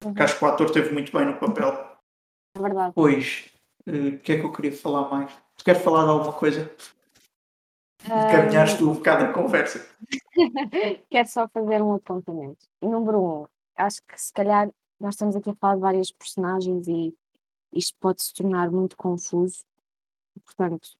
[0.00, 1.72] Que acho que o ator teve muito bem no papel.
[2.56, 2.92] É verdade.
[2.94, 3.50] Pois,
[3.86, 5.32] eh, o que é que eu queria falar mais?
[5.56, 6.70] Tu queres falar de alguma coisa?
[8.04, 9.84] Encaminhaste um bocado a conversa.
[11.10, 12.64] Quero só fazer um apontamento.
[12.80, 17.14] Número um, acho que se calhar nós estamos aqui a falar de várias personagens e
[17.72, 19.64] isto pode se tornar muito confuso.
[20.44, 20.90] Portanto,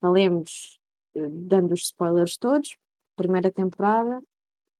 [0.00, 0.78] falemos
[1.14, 2.76] eh, dando os spoilers todos.
[3.16, 4.22] Primeira temporada,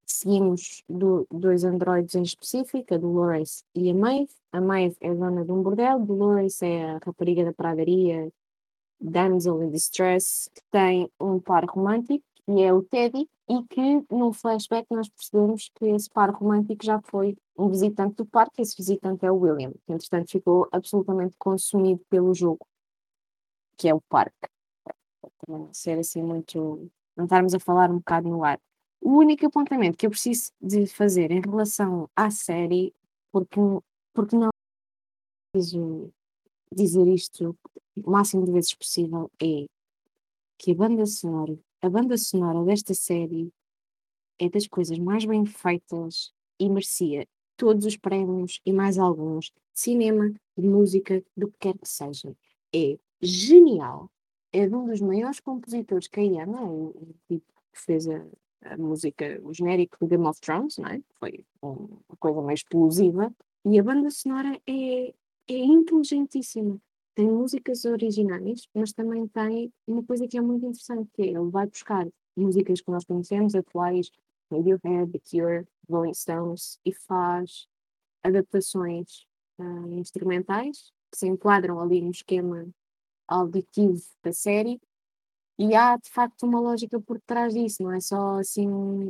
[0.07, 4.33] seguimos do, dois androides em específico, a Dolores e a Maeve.
[4.53, 8.33] A Maeve é dona de um bordel, Dolores é a rapariga da pradaria,
[9.01, 14.33] damsel in distress, que tem um par romântico, que é o Teddy, e que num
[14.33, 19.25] flashback nós percebemos que esse par romântico já foi um visitante do parque, esse visitante
[19.25, 22.66] é o William, que entretanto ficou absolutamente consumido pelo jogo,
[23.77, 24.49] que é o parque.
[25.21, 26.90] Para não ser assim muito.
[27.16, 28.61] não estarmos a falar um bocado no ar.
[29.01, 32.95] O único apontamento que eu preciso de fazer em relação à série,
[33.31, 33.61] porque,
[34.13, 34.51] porque não
[35.53, 36.13] preciso
[36.73, 37.57] dizer isto
[37.97, 39.67] o máximo de vezes possível, é
[40.59, 43.53] que a banda sonora, a banda sonora desta série
[44.39, 49.53] é das coisas mais bem feitas e merecia todos os prémios e mais alguns de
[49.73, 52.37] cinema, de música, do que quer que seja.
[52.75, 54.11] É genial.
[54.53, 56.47] É de um dos maiores compositores que aí é?
[56.47, 58.25] O tipo que fez a,
[58.62, 61.01] a música, o genérico do Game of Thrones, não é?
[61.19, 63.35] Foi uma coisa mais explosiva.
[63.64, 65.09] E a banda sonora é,
[65.49, 66.81] é inteligentíssima.
[67.14, 71.51] Tem músicas originais, mas também tem uma coisa que é muito interessante, que é ele
[71.51, 74.11] vai buscar músicas que nós conhecemos, atuais,
[74.51, 77.66] Radiohead, The Cure, Rolling Stones, e faz
[78.23, 79.27] adaptações
[79.59, 82.69] uh, instrumentais que se enquadram ali no esquema
[83.27, 84.81] auditivo da série
[85.59, 88.69] e há de facto uma lógica por trás disso, não é só assim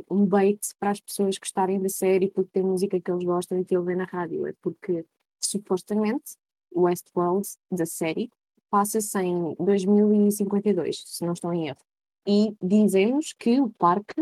[0.09, 3.65] um, bait para as pessoas gostarem da série porque tem música que eles gostam e
[3.65, 5.05] que ele vê na rádio, é porque
[5.41, 6.37] supostamente
[6.71, 8.29] o Westworld da série
[8.69, 11.79] passa-se em 2052, se não estou em erro.
[12.25, 14.21] E dizemos que o parque,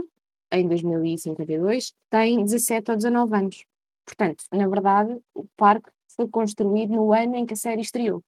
[0.52, 3.66] em 2052, tem 17 ou 19 anos.
[4.06, 8.24] Portanto, na verdade, o parque foi construído no ano em que a série estreou.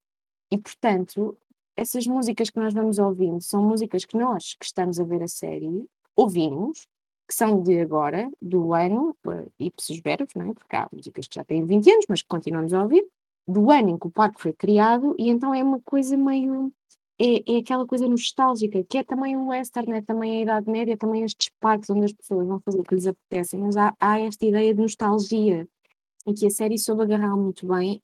[0.51, 1.37] E, portanto,
[1.77, 5.27] essas músicas que nós vamos ouvindo são músicas que nós, que estamos a ver a
[5.27, 6.87] série, ouvimos,
[7.27, 9.15] que são de agora, do ano,
[9.59, 10.53] ipsos verbos, não é?
[10.53, 13.05] porque há músicas que já têm 20 anos, mas que continuamos a ouvir,
[13.47, 16.73] do ano em que o parque foi criado, e então é uma coisa meio.
[17.19, 20.93] É, é aquela coisa nostálgica, que é também o western, é também a Idade Média,
[20.93, 23.93] é também estes parques onde as pessoas vão fazer o que lhes apetece, mas há,
[23.99, 25.67] há esta ideia de nostalgia,
[26.27, 28.01] em que a série soube agarrar muito bem,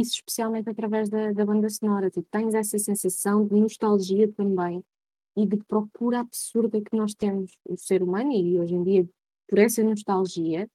[0.00, 2.10] isso especialmente através da, da banda sonora.
[2.10, 4.84] Tipo, tens essa sensação de nostalgia também
[5.36, 9.08] e de procura absurda que nós temos, o ser humano, e hoje em dia,
[9.48, 10.68] por essa nostalgia,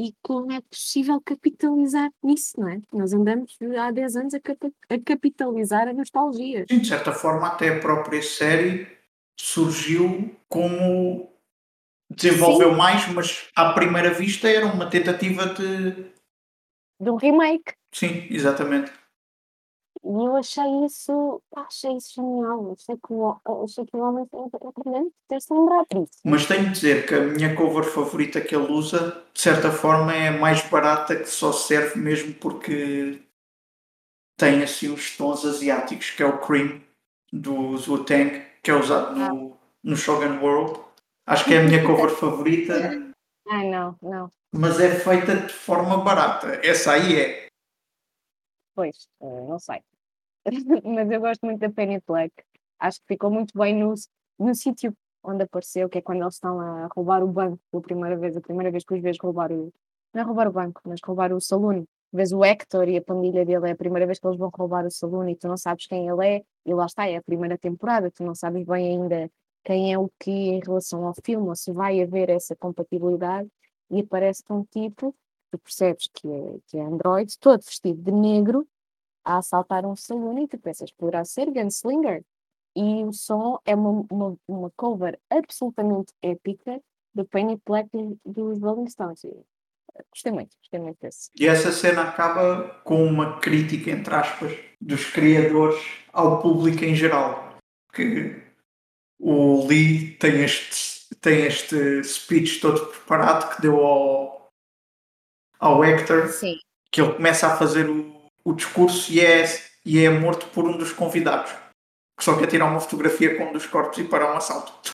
[0.00, 2.80] e como é possível capitalizar nisso, não é?
[2.92, 6.64] Nós andamos há 10 anos a, cap a capitalizar a nostalgia.
[6.68, 8.86] Sim, de certa forma, até a própria série
[9.38, 11.30] surgiu como
[12.10, 12.76] desenvolveu Sim.
[12.76, 16.12] mais, mas à primeira vista era uma tentativa de.
[17.02, 17.74] De um remake.
[17.92, 18.92] Sim, exatamente.
[20.04, 22.72] E eu achei isso, achei isso genial.
[22.72, 26.18] Achei que o, achei que o homem foi aprendendo ter-se lembrado disso.
[26.24, 30.12] Mas tenho de dizer que a minha cover favorita que ele usa, de certa forma,
[30.12, 33.22] é mais barata, que só serve mesmo porque
[34.36, 36.80] tem assim os tons asiáticos, que é o Cream
[37.32, 40.80] do Wu Tang, que é usado no, no Shogun World.
[41.26, 43.11] Acho que é a minha cover favorita.
[43.48, 44.32] Ai, não, não.
[44.52, 46.60] Mas é feita de forma barata.
[46.64, 47.46] Essa aí é.
[48.74, 49.82] Pois, eh, não sei.
[50.84, 52.32] mas eu gosto muito da Penny Black.
[52.78, 53.94] Acho que ficou muito bem no,
[54.38, 58.16] no sítio onde apareceu, que é quando eles estão a roubar o banco pela primeira
[58.16, 59.72] vez, a primeira vez que os vês roubar o.
[60.12, 61.84] Não é roubar o banco, mas roubar o saloon.
[62.12, 64.84] Vês o Hector e a família dele, é a primeira vez que eles vão roubar
[64.84, 67.56] o saloon e tu não sabes quem ele é, e lá está, é a primeira
[67.56, 69.30] temporada, tu não sabes bem ainda
[69.64, 73.48] quem é o que em relação ao filme, ou se vai haver essa compatibilidade,
[73.90, 75.14] e aparece um tipo,
[75.50, 78.66] tu percebes que é, que é Android, todo vestido de negro,
[79.24, 82.24] a assaltar um salão e tu pensas, poderá ser Gunslinger.
[82.74, 86.80] E o som é uma, uma, uma cover absolutamente épica
[87.14, 87.90] do Penny Black
[88.24, 89.22] dos Rolling Stones.
[90.10, 91.30] Gostei muito, gostei muito desse.
[91.38, 95.78] E essa cena acaba com uma crítica, entre aspas, dos criadores
[96.12, 97.58] ao público em geral.
[97.92, 98.41] Que
[99.22, 104.48] o Lee tem este, tem este speech todo preparado que deu ao,
[105.58, 106.58] ao Hector, Sim.
[106.90, 108.12] que ele começa a fazer o
[108.44, 109.44] o discurso e é,
[109.84, 111.52] e é morto por um dos convidados,
[112.18, 114.92] que só quer tirar uma fotografia com um dos corpos e parar um assalto.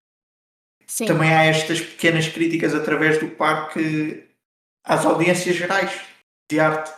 [0.87, 1.05] Sim.
[1.05, 4.27] também há estas pequenas críticas através do parque
[4.83, 6.01] às audiências gerais
[6.51, 6.91] de arte,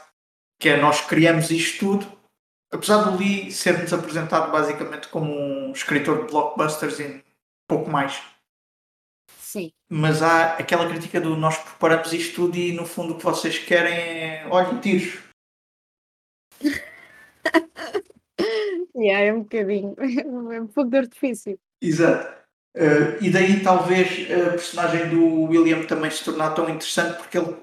[0.61, 2.20] que é nós criamos isto tudo,
[2.71, 7.25] apesar do Lee ser-nos apresentado basicamente como um escritor de blockbusters e
[7.69, 8.23] pouco mais.
[9.39, 9.73] Sim.
[9.89, 13.59] Mas há aquela crítica do nós preparamos isto tudo e no fundo o que vocês
[13.59, 15.19] querem é olha, tiros.
[18.95, 19.95] Yeah, é um bocadinho.
[20.53, 21.59] É um pouco de artifício.
[21.81, 22.41] Exato.
[22.77, 27.57] Uh, e daí talvez a personagem do William também se tornar tão interessante porque ele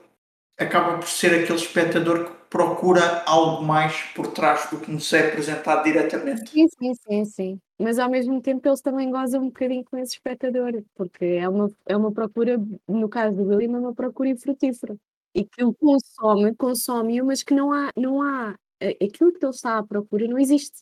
[0.59, 5.27] acaba por ser aquele espectador que procura algo mais por trás do que nos é
[5.27, 6.49] apresentado diretamente.
[6.49, 7.61] Sim, sim, sim, sim.
[7.79, 11.69] Mas ao mesmo tempo eles também gozam um bocadinho com esse espectador, porque é uma,
[11.85, 12.57] é uma procura,
[12.87, 14.97] no caso do William, é uma procura infrutífera.
[15.35, 19.77] E que ele consome, consome, mas que não há, não há, aquilo que ele está
[19.77, 20.81] à procura não existe.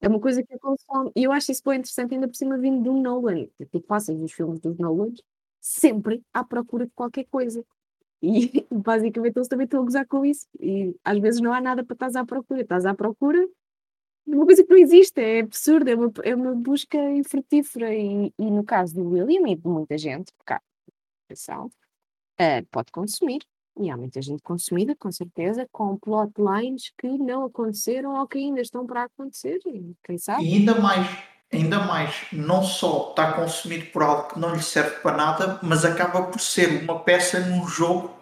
[0.00, 1.10] É uma coisa que consome.
[1.16, 3.46] E eu acho isso bem interessante, ainda por cima vindo do Nolan.
[3.72, 5.12] Tu passas os filmes dos Nolan
[5.60, 7.64] sempre à procura de qualquer coisa.
[8.22, 10.46] E basicamente eles também estão a gozar com isso.
[10.60, 12.60] E às vezes não há nada para estás à procura.
[12.62, 13.46] Estás à procura
[14.26, 15.20] de uma coisa que não existe.
[15.20, 15.88] É absurdo.
[15.88, 17.94] É uma, é uma busca infrutífera.
[17.94, 20.54] E, e no caso do William e de muita gente, porque
[21.26, 23.40] atenção, uh, pode consumir.
[23.76, 28.60] E há muita gente consumida, com certeza, com plotlines que não aconteceram ou que ainda
[28.60, 29.58] estão para acontecer.
[30.04, 30.44] Quem sabe?
[30.44, 31.04] E ainda mais,
[31.52, 35.84] ainda mais, não só está consumido por algo que não lhe serve para nada, mas
[35.84, 38.14] acaba por ser uma peça num jogo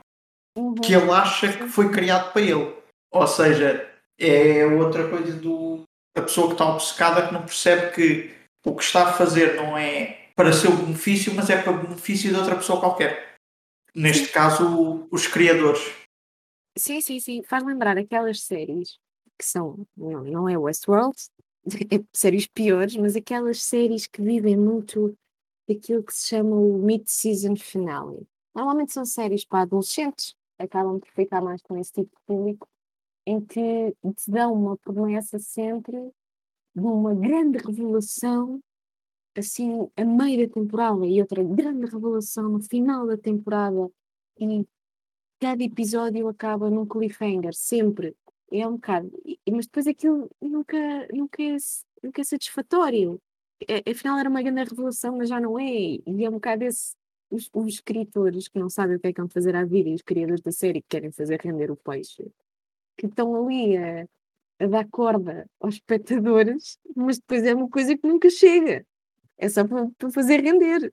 [0.57, 0.75] Uhum.
[0.75, 2.77] que ele acha que foi criado para ele.
[3.11, 5.83] Ou seja, é outra coisa do
[6.15, 8.35] a pessoa que está obcecada que não percebe que
[8.67, 12.37] o que está a fazer não é para seu benefício, mas é para benefício de
[12.37, 13.35] outra pessoa qualquer.
[13.95, 14.33] Neste Sim.
[14.33, 15.81] caso, os criadores.
[16.77, 17.43] Sim, sim, sim.
[17.43, 18.99] Faz lembrar aquelas séries
[19.39, 21.17] que são, não, não é Westworld,
[22.13, 25.17] séries piores, mas aquelas séries que vivem muito
[25.69, 28.27] daquilo que se chama o mid-season finale.
[28.55, 32.69] Normalmente são séries para adolescentes, acabam por ficar mais com esse tipo de público,
[33.27, 35.97] em que te dão uma promessa sempre
[36.75, 38.61] de uma grande revelação,
[39.37, 43.91] assim, a meio da temporada, e outra grande revelação no final da temporada,
[44.39, 44.67] e
[45.41, 48.17] cada episódio acaba num cliffhanger, sempre.
[48.53, 49.11] É um bocado.
[49.51, 50.77] Mas depois aquilo nunca,
[51.13, 51.57] nunca, é,
[52.03, 53.19] nunca é satisfatório.
[53.67, 55.65] É- Afinal era uma grande revelação, mas já não é.
[56.07, 56.95] E é um bocado esse.
[57.31, 59.95] Os, os escritores que não sabem o que é que vão fazer à vida e
[59.95, 62.31] os criadores da série que querem fazer render o peixe,
[62.95, 64.07] que estão ali a,
[64.61, 68.85] a dar corda aos espectadores, mas depois é uma coisa que nunca chega.
[69.39, 70.93] É só para, para fazer render.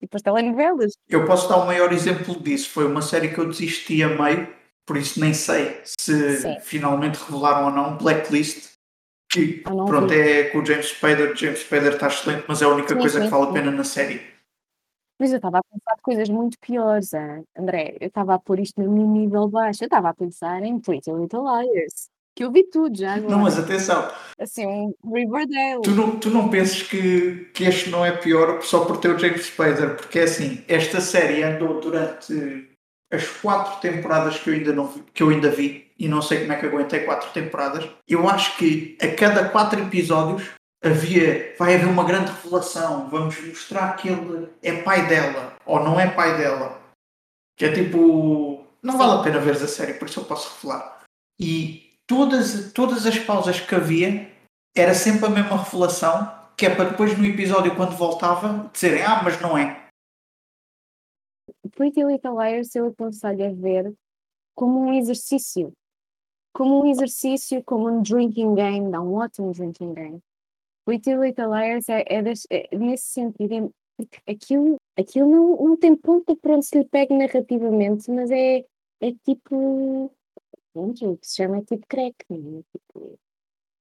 [0.00, 0.96] E depois telenovelas.
[1.06, 2.70] Eu posso dar o maior exemplo disso.
[2.70, 4.48] Foi uma série que eu desisti a meio,
[4.88, 6.56] por isso nem sei se Sim.
[6.62, 7.98] finalmente revelaram ou não.
[7.98, 8.72] Blacklist,
[9.30, 10.18] que pronto, vi.
[10.18, 11.36] é com o James Spader.
[11.36, 13.70] James Spader está excelente, mas é a única Sim, coisa que sim, vale a pena
[13.70, 14.22] na série.
[15.20, 17.98] Mas eu estava a pensar de coisas muito piores, ah, André.
[18.00, 19.84] Eu estava a pôr isto no meu nível baixo.
[19.84, 23.32] Eu estava a pensar em Pretty Little Liars, que eu vi tudo já agora.
[23.32, 24.64] Não, mas atenção, Assim,
[25.04, 25.82] um Riverdale.
[25.82, 29.18] tu não, tu não penses que, que este não é pior só por ter o
[29.18, 32.67] James Spader, porque é assim, esta série andou durante
[33.10, 36.40] as quatro temporadas que eu ainda não vi, que eu ainda vi, e não sei
[36.40, 37.88] como é que aguentei quatro temporadas.
[38.06, 40.48] Eu acho que a cada quatro episódios
[40.84, 45.98] havia, vai haver uma grande revelação, vamos mostrar que ele é pai dela, ou não
[45.98, 46.80] é pai dela.
[47.56, 51.02] Que é tipo, não vale a pena ver a série, por isso eu posso revelar.
[51.40, 54.30] E todas, todas as pausas que havia
[54.76, 59.20] era sempre a mesma revelação, que é para depois no episódio, quando voltava, dizerem, ah,
[59.24, 59.87] mas não é.
[61.70, 63.94] Pretty Little Liars eu aconselho a ver
[64.54, 65.72] como um exercício.
[66.52, 70.20] Como um exercício, como um drinking game, não um ótimo drinking game.
[70.84, 73.72] Pretty Little Liars é, é, das- é nesse sentido,
[74.26, 78.64] é, aquilo, aquilo não, não tem ponto para onde se lhe pegue narrativamente, mas é,
[79.00, 80.10] é tipo,
[80.72, 82.62] pronto, o que se chama é tipo crack, não é?
[82.72, 83.18] Tipo,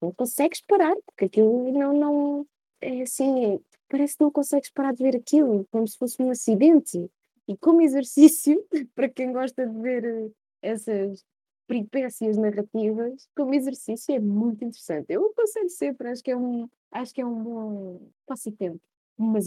[0.01, 2.47] não consegues parar, porque aquilo não, não,
[2.81, 7.09] é assim, parece que não consegues parar de ver aquilo, como se fosse um acidente.
[7.47, 8.63] E como exercício,
[8.95, 10.29] para quem gosta de ver eh,
[10.61, 11.23] essas
[11.67, 15.05] peripécias narrativas, como exercício é muito interessante.
[15.09, 18.79] Eu aconselho sempre, acho que é um, acho que é um bom passatempo.
[19.17, 19.45] Mas,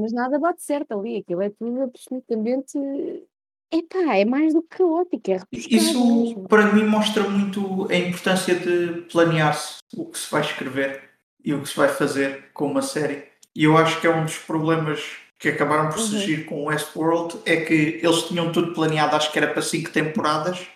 [0.00, 2.78] mas nada bate certo ali, aquilo é tudo absolutamente.
[3.70, 6.48] Epá, é mais do que caótico, é Isso, mesmo.
[6.48, 11.10] para mim, mostra muito a importância de planear-se o que se vai escrever
[11.42, 13.24] e o que se vai fazer com uma série.
[13.54, 16.06] E eu acho que é um dos problemas que acabaram por Uhum.
[16.06, 19.90] surgir com o Westworld, é que eles tinham tudo planeado, acho que era para cinco
[19.90, 20.68] temporadas.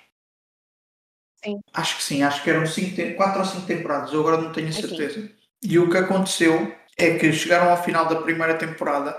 [1.44, 1.60] Sim.
[1.72, 4.72] Acho que sim, acho que eram cinco, quatro ou cinco temporadas, eu agora não tenho
[4.72, 5.30] certeza.
[5.62, 9.16] E o que aconteceu é que chegaram ao final da primeira temporada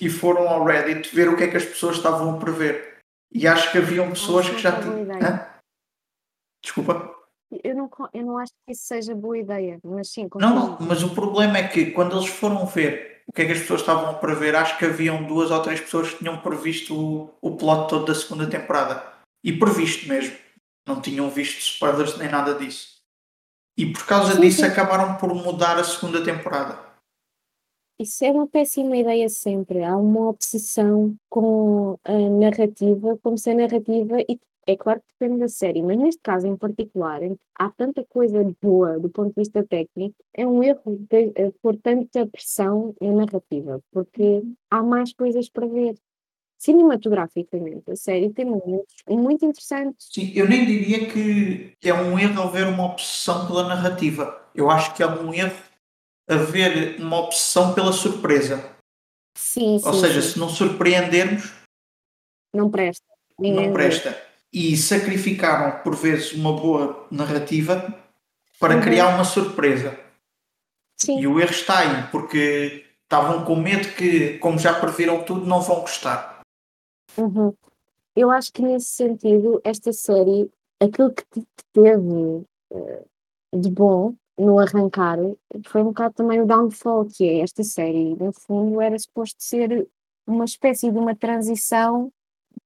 [0.00, 2.98] e foram ao Reddit ver o que é que as pessoas estavam a prever.
[3.32, 5.08] E acho que haviam pessoas que já tinham.
[6.62, 7.12] Desculpa.
[7.64, 10.28] Eu não, eu não acho que isso seja boa ideia, mas sim.
[10.36, 13.52] Não, não, mas o problema é que quando eles foram ver o que é que
[13.52, 16.94] as pessoas estavam a prever, acho que haviam duas ou três pessoas que tinham previsto
[16.94, 19.02] o, o plot todo da segunda temporada.
[19.42, 20.36] E previsto mesmo.
[20.86, 23.00] Não tinham visto spoilers nem nada disso.
[23.74, 24.66] E por causa sim, disso sim.
[24.66, 26.78] acabaram por mudar a segunda temporada.
[27.98, 29.82] Isso é uma péssima ideia sempre.
[29.82, 35.40] Há uma obsessão com a narrativa, como se a narrativa, e é claro que depende
[35.40, 37.20] da série, mas neste caso em particular,
[37.58, 41.76] há tanta coisa boa do ponto de vista técnico, é um erro de, eh, pôr
[41.76, 45.94] tanta pressão na narrativa, porque há mais coisas para ver.
[46.58, 50.08] Cinematograficamente, a série tem momentos muito interessantes.
[50.12, 54.48] Sim, eu nem diria que é um erro haver uma obsessão pela narrativa.
[54.54, 55.60] Eu acho que é um erro
[56.28, 58.76] haver uma obsessão pela surpresa.
[59.36, 60.28] Sim, Ou sim, seja, sim.
[60.28, 61.52] se não surpreendermos,
[62.54, 63.06] não presta.
[63.38, 64.31] Ninguém não presta.
[64.52, 67.98] E sacrificaram, por vezes, uma boa narrativa
[68.60, 68.82] para uhum.
[68.82, 69.98] criar uma surpresa.
[71.00, 71.18] Sim.
[71.18, 75.60] E o erro está aí, porque estavam com medo que, como já previram tudo, não
[75.60, 76.40] vão gostar.
[77.16, 77.54] Uhum.
[78.14, 80.50] Eu acho que nesse sentido, esta série,
[80.80, 81.24] aquilo que
[81.72, 83.08] teve uh,
[83.54, 85.18] de bom no arrancar
[85.66, 88.14] foi um bocado também o downfall, que é esta série.
[88.16, 89.88] No fundo, era suposto ser
[90.26, 92.12] uma espécie de uma transição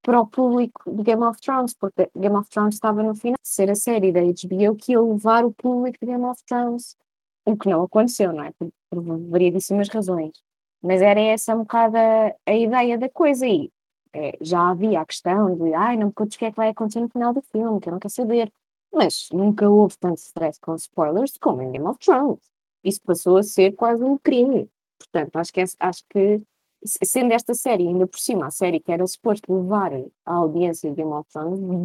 [0.06, 3.48] para o público de Game of Thrones, porque Game of Thrones estava no final de
[3.48, 6.96] ser a série da HBO que ia levar o público de Game of Thrones,
[7.44, 8.52] o que não aconteceu, não é?
[8.52, 10.40] Por, por variedíssimas razões.
[10.80, 13.68] Mas era essa um bocado a, a ideia da coisa e
[14.12, 16.68] é, já havia a questão de ai, não me contes o que é que vai
[16.68, 18.52] acontecer no final do filme, que eu não quero saber.
[18.92, 22.48] Mas nunca houve tanto stress com spoilers como em Game of Thrones.
[22.84, 24.70] Isso passou a ser quase um crime.
[25.00, 26.40] Portanto, acho que, acho que
[27.04, 29.92] sendo esta série, ainda por cima, a série que era suposto levar
[30.24, 31.28] a audiência de Game of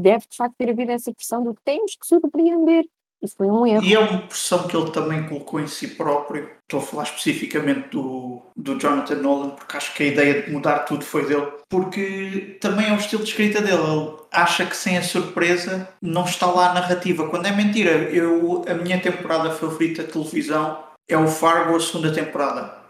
[0.02, 2.86] deve de facto ter havido essa pressão do que temos que surpreender.
[3.22, 3.84] Isso foi um erro.
[3.84, 6.50] E é uma pressão que ele também colocou em si próprio.
[6.64, 10.80] Estou a falar especificamente do, do Jonathan Nolan, porque acho que a ideia de mudar
[10.80, 11.48] tudo foi dele.
[11.70, 13.78] Porque também é o estilo de escrita dele.
[13.78, 17.30] Ele acha que sem a surpresa não está lá a narrativa.
[17.30, 22.12] Quando é mentira, eu, a minha temporada favorita de televisão é o Fargo, a segunda
[22.12, 22.81] temporada.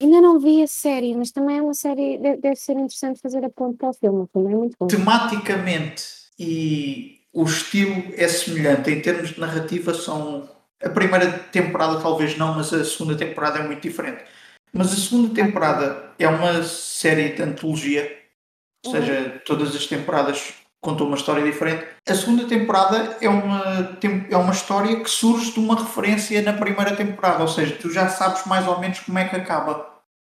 [0.00, 3.48] Ainda não vi a série, mas também é uma série, deve ser interessante fazer a
[3.50, 4.86] ponte para o filme, filme é muito bom.
[4.86, 6.04] Tematicamente
[6.38, 10.48] e o estilo é semelhante, em termos de narrativa são...
[10.82, 14.24] A primeira temporada talvez não, mas a segunda temporada é muito diferente.
[14.70, 18.14] Mas a segunda temporada é uma série de antologia,
[18.84, 19.40] ou seja, uhum.
[19.46, 20.52] todas as temporadas
[20.86, 21.84] contam uma história diferente.
[22.08, 23.98] A segunda temporada é uma,
[24.30, 28.08] é uma história que surge de uma referência na primeira temporada, ou seja, tu já
[28.08, 29.84] sabes mais ou menos como é que acaba.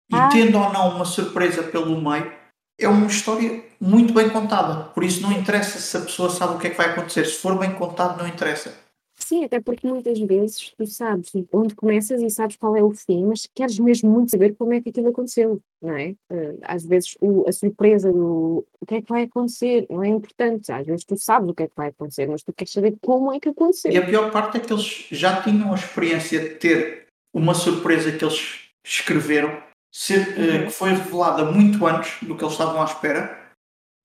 [0.09, 0.29] E ah.
[0.29, 2.33] tendo ou não uma surpresa pelo meio,
[2.81, 4.85] é uma história muito bem contada.
[4.95, 7.25] Por isso não interessa se a pessoa sabe o que é que vai acontecer.
[7.25, 8.86] Se for bem contado, não interessa.
[9.19, 13.25] Sim, até porque muitas vezes tu sabes onde começas e sabes qual é o fim,
[13.25, 16.15] mas queres mesmo muito saber como é que aquilo aconteceu, não é?
[16.31, 20.09] Eh, às vezes o, a surpresa do o que é que vai acontecer não é
[20.09, 20.71] importante.
[20.71, 23.33] Às vezes tu sabes o que é que vai acontecer, mas tu queres saber como
[23.33, 23.91] é que aconteceu.
[23.91, 28.13] E a pior parte é que eles já tinham a experiência de ter uma surpresa
[28.13, 29.63] que eles escreveram,
[29.93, 30.67] ser, eh, uhum.
[30.67, 33.37] que foi revelada muito antes do que eles estavam à espera,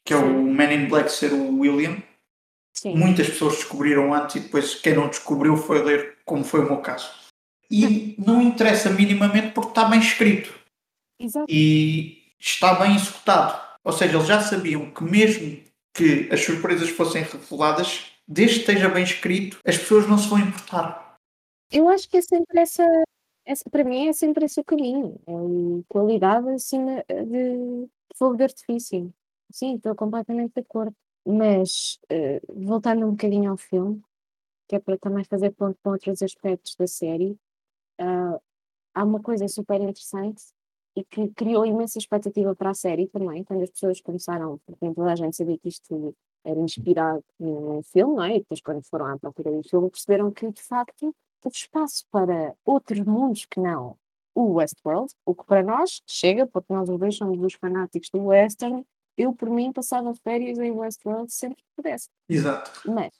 [0.05, 0.23] que é Sim.
[0.23, 2.01] o Man in Black ser o William
[2.73, 2.95] Sim.
[2.95, 6.77] Muitas pessoas descobriram antes e depois quem não descobriu foi ler, como foi o meu
[6.77, 7.09] caso.
[7.69, 10.53] E não interessa minimamente porque está bem escrito.
[11.19, 11.45] Exato.
[11.49, 13.61] E está bem executado.
[13.83, 15.59] Ou seja, eles já sabiam que mesmo
[15.93, 20.39] que as surpresas fossem reveladas, desde que esteja bem escrito, as pessoas não se vão
[20.39, 21.17] importar.
[21.71, 22.85] Eu acho que é sempre essa,
[23.45, 25.19] essa para mim é sempre esse o caminho.
[25.27, 29.13] É qualidade acima de fogo de artifício.
[29.51, 30.95] Sim, estou completamente de acordo.
[31.25, 34.01] Mas, uh, voltando um bocadinho ao filme,
[34.67, 37.31] que é para também fazer ponto com outros aspectos da série,
[37.99, 38.41] uh,
[38.93, 40.43] há uma coisa super interessante
[40.95, 45.11] e que criou imensa expectativa para a série também, quando as pessoas começaram, porque toda
[45.11, 48.35] a gente sabia que isto era inspirado num filme, não é?
[48.37, 52.55] E depois quando foram à procura do filme perceberam que, de facto, houve espaço para
[52.65, 53.97] outros mundos que não
[54.33, 58.23] o Westworld, o que para nós chega, porque nós os dois somos os fanáticos do
[58.25, 58.85] Western,
[59.17, 62.09] eu, por mim, passava férias em Westworld sempre que pudesse.
[62.29, 62.81] Exato.
[62.85, 63.11] Mas,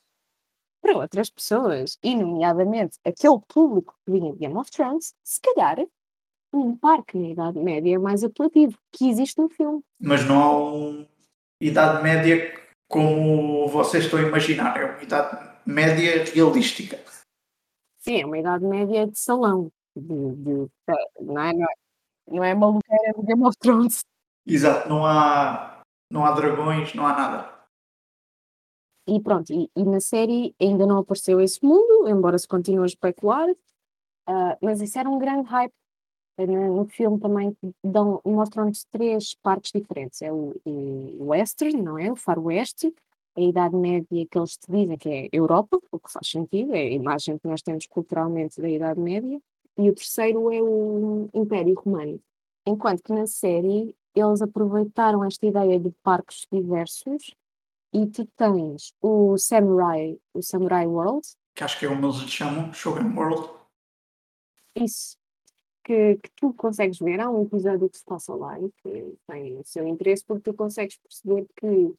[0.82, 5.78] para outras pessoas, e nomeadamente aquele público que vinha de Game of Thrones, se calhar
[6.54, 9.82] um parque na Idade Média é mais apelativo, que existe no filme.
[10.00, 11.08] Mas não há uma
[11.62, 17.00] Idade Média como vocês estão a imaginar, é uma Idade Média realística.
[18.00, 19.72] Sim, é uma Idade Média de salão.
[19.96, 20.68] De, de,
[21.22, 21.54] não é?
[21.54, 21.76] Não é?
[22.28, 24.06] Não é maluqueira do Game of Thrones.
[24.46, 25.81] Exato, não há,
[26.12, 27.62] não há dragões, não há nada.
[29.07, 32.86] E pronto, e, e na série ainda não apareceu esse mundo, embora se continue a
[32.86, 35.74] especular, uh, mas isso era um grande hype.
[36.38, 37.55] No, filme também
[38.26, 40.22] mostram-nos três partes diferentes.
[40.24, 42.12] É o, o Western, não é?
[42.12, 42.91] O Faroeste,
[43.38, 46.80] a Idade Média que eles te dizem que é Europa, o que faz sentido, é
[46.80, 49.39] a imagem que nós temos culturalmente da Idade Média,
[49.78, 52.20] e o terceiro é o Império Romano.
[52.66, 57.34] Enquanto que na série eles aproveitaram esta ideia de parques diversos
[57.93, 61.28] e tu tens o Samurai, o Samurai World.
[61.55, 63.49] Que acho que é como eles chamam, Shogun World.
[64.76, 65.18] Isso.
[65.84, 69.57] Que, que, tu consegues ver, há um episódio que se passa lá e que tem
[69.57, 71.93] o seu interesse porque tu consegues perceber que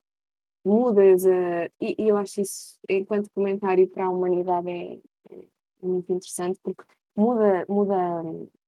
[0.64, 5.00] mudas a, e, e eu acho isso, enquanto comentário para a humanidade, é,
[5.30, 5.44] é
[5.82, 6.84] muito interessante porque
[7.16, 8.22] muda, muda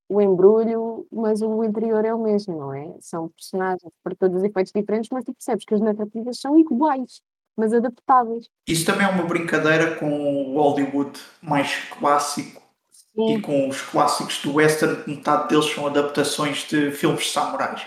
[0.09, 2.95] o embrulho, mas o interior é o mesmo, não é?
[3.01, 7.21] São personagens para todos os efeitos diferentes, mas tu percebes que as narrativas são iguais,
[7.57, 8.49] mas adaptáveis.
[8.69, 13.37] Isso também é uma brincadeira com o Hollywood mais clássico Sim.
[13.37, 17.87] e com os clássicos do western, metade deles são adaptações de filmes de samurais.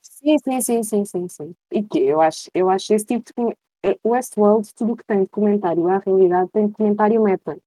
[0.00, 1.56] Sim, sim, sim, sim, sim, sim.
[1.70, 5.22] E que eu acho, eu acho esse tipo de eh, Westworld, tudo o que tem
[5.22, 7.58] de comentário à realidade tem de comentário meta.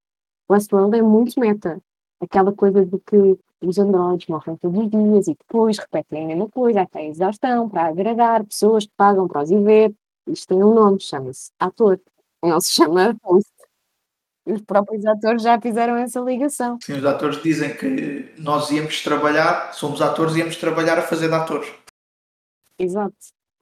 [0.49, 1.81] Westworld é muito meta
[2.21, 6.49] aquela coisa de que os androides morrem todos os dias e depois repetem a mesma
[6.49, 9.95] coisa até a exaustão para agradar pessoas que pagam para os ir ver.
[10.27, 11.99] Isto tem um nome, chama-se ator,
[12.43, 13.51] não se chama host.
[14.45, 16.77] Os próprios atores já fizeram essa ligação.
[16.81, 21.33] Sim, os atores dizem que nós íamos trabalhar, somos atores íamos trabalhar a fazer de
[21.33, 21.73] atores.
[22.77, 23.15] Exato.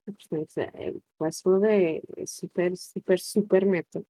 [0.06, 4.04] Portanto, é, Westworld é, é super, super, super meta.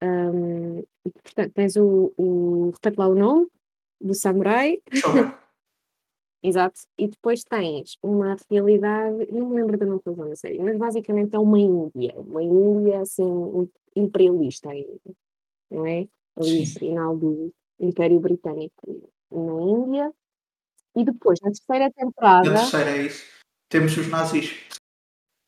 [0.00, 0.84] Um,
[1.22, 2.70] portanto, tens o, o.
[2.74, 3.48] Repete lá o nome
[4.00, 4.78] do samurai.
[6.42, 6.80] Exato.
[6.98, 11.34] E depois tens uma realidade, não me lembro da nome da na série, mas basicamente
[11.34, 13.24] é uma Índia, uma Índia assim
[13.96, 15.00] imperialista ainda,
[15.70, 16.06] não é?
[16.36, 20.12] Ali no final do Império Britânico na Índia.
[20.96, 22.50] E depois, na terceira temporada.
[22.50, 23.24] Na terceira é isso.
[23.68, 24.68] Temos os nazis.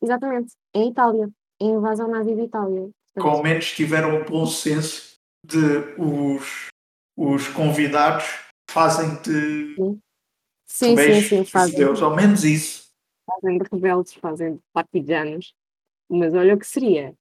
[0.03, 1.29] Exatamente, em Itália,
[1.61, 2.91] em invasão nazi de Itália.
[3.19, 6.69] Com menos tiveram o bom senso de os,
[7.17, 8.25] os convidados
[8.71, 9.77] fazem de
[10.67, 11.77] sim, sim, sim, fazem.
[11.77, 12.87] Deus, ao menos isso.
[13.27, 15.55] Fazem de rebeldes, fazem de partidanos.
[16.09, 17.15] Mas olha o que seria.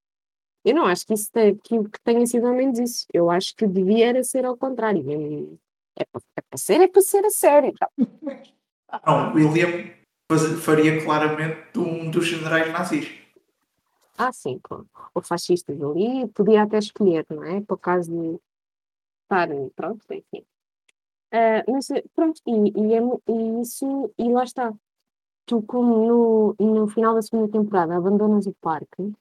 [0.63, 3.05] Eu não acho que isso tem, que, que tenha sido ao menos isso.
[3.13, 5.03] Eu acho que devia era ser ao contrário.
[5.95, 7.73] É para, é para ser, é para ser a sério.
[9.05, 9.91] Não, William
[10.61, 13.11] faria claramente um dos generais nazis.
[14.17, 14.87] Ah, sim, claro.
[15.13, 17.61] Ou fascistas ali, podia até escolher, não é?
[17.61, 18.39] Por causa de
[19.25, 20.45] estarem, pronto, enfim.
[21.33, 24.73] Uh, mas eh, pronto, e, e, é, e, isso, e lá está.
[25.45, 29.13] Tu, como no, no final da segunda temporada, abandonas o parque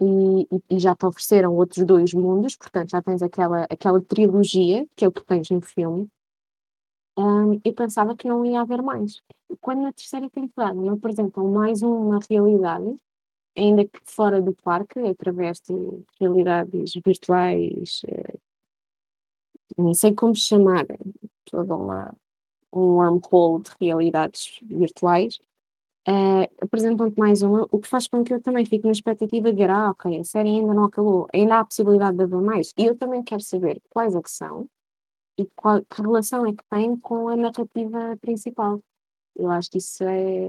[0.00, 5.04] e, e, já te ofereceram outros dois mundos, portanto já tens aquela, aquela trilogia, que
[5.04, 6.08] é o que tens no filme.
[7.18, 9.22] Um, eu pensava que não ia haver mais.
[9.60, 12.94] Quando na terceira temporada me apresentam mais uma realidade,
[13.56, 15.74] ainda que fora do parque, através de
[16.20, 18.38] realidades virtuais, uh,
[19.78, 20.86] nem sei como chamar,
[21.44, 22.14] toda uma,
[22.72, 25.38] um wormhole de realidades virtuais,
[26.08, 29.56] uh, apresentam-te mais uma, o que faz com que eu também fique na expectativa de
[29.56, 32.72] ver, ah, ok, a série ainda não acabou, ainda há a possibilidade de haver mais.
[32.76, 34.68] E eu também quero saber quais é que são
[35.38, 38.80] e qual, que relação é que tem com a narrativa principal.
[39.38, 40.46] Eu acho que isso é.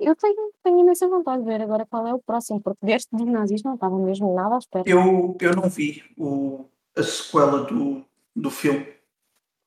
[0.00, 3.24] Eu tenho, tenho imensa vontade de ver agora qual é o próximo, porque deste de
[3.24, 4.84] nazis não estava mesmo nada à espera.
[4.88, 6.64] Eu, eu não vi o,
[6.96, 8.04] a sequela do,
[8.40, 8.86] do filme,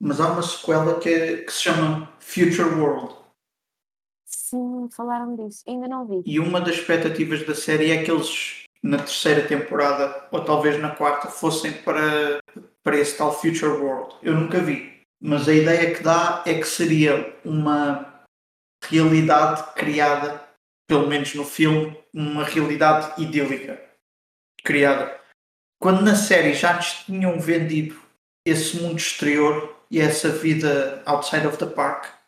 [0.00, 3.14] mas há uma sequela que, é, que se chama Future World.
[4.24, 6.22] Sim, falaram disso, ainda não vi.
[6.24, 10.90] E uma das expectativas da série é que eles, na terceira temporada, ou talvez na
[10.90, 12.40] quarta, fossem para,
[12.82, 14.16] para esse tal Future World.
[14.22, 18.24] Eu nunca vi, mas a ideia que dá é que seria uma
[18.84, 20.42] realidade criada,
[20.88, 23.80] pelo menos no filme, uma realidade idílica
[24.64, 25.20] criada.
[25.80, 28.00] Quando na série já nos tinham vendido
[28.44, 32.22] esse mundo exterior e essa vida outside of the park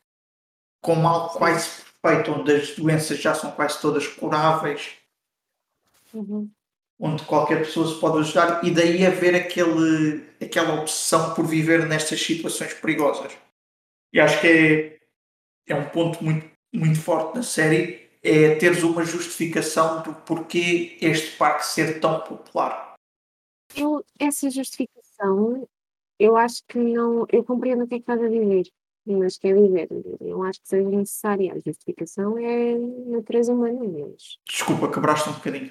[0.84, 4.92] como algo quase perfeito, onde as doenças já são quase todas curáveis,
[6.12, 6.50] uhum.
[7.00, 12.20] onde qualquer pessoa se pode ajudar, e daí haver aquele, aquela obsessão por viver nestas
[12.20, 13.32] situações perigosas.
[14.12, 14.46] E acho que
[15.66, 20.98] é, é um ponto muito, muito forte na série, é teres uma justificação do porquê
[21.00, 22.94] este parque ser tão popular.
[23.74, 25.66] Eu, essa justificação
[26.18, 27.26] eu acho que não.
[27.30, 28.64] Eu compreendo o que é que estás a dizer.
[29.06, 29.88] Mas quer dizer,
[30.20, 31.52] não acho que seja necessária.
[31.52, 34.38] A justificação é natureza humana, mas.
[34.48, 35.70] Desculpa, quebraste um bocadinho.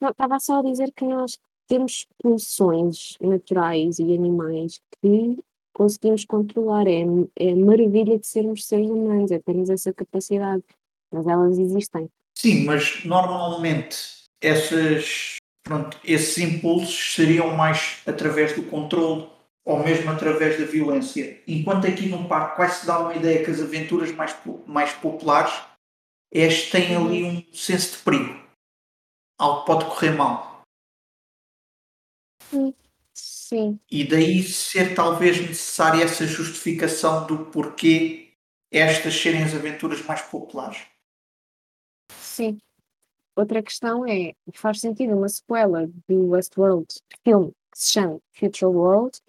[0.00, 5.38] Não, estava só a dizer que nós temos pulsões naturais e animais que
[5.72, 6.86] conseguimos controlar.
[6.86, 7.02] É,
[7.36, 10.62] é a maravilha de sermos seres humanos, é termos essa capacidade.
[11.10, 12.10] Mas elas existem.
[12.36, 13.96] Sim, mas normalmente
[14.40, 15.36] essas,
[15.68, 19.28] pronto, esses impulsos seriam mais através do controle
[19.64, 21.42] ou mesmo através da violência.
[21.46, 24.34] Enquanto aqui no parque quase se dá uma ideia que as aventuras mais,
[24.66, 25.52] mais populares
[26.32, 28.48] estas têm ali um senso de perigo.
[29.38, 30.62] Algo pode correr mal.
[33.14, 33.78] Sim.
[33.90, 38.32] E daí ser talvez necessária essa justificação do porquê
[38.70, 40.82] estas serem as aventuras mais populares.
[42.12, 42.58] Sim.
[43.38, 46.88] Outra questão é, faz sentido uma sequela do Westworld
[47.22, 49.20] filme que se chama Future World,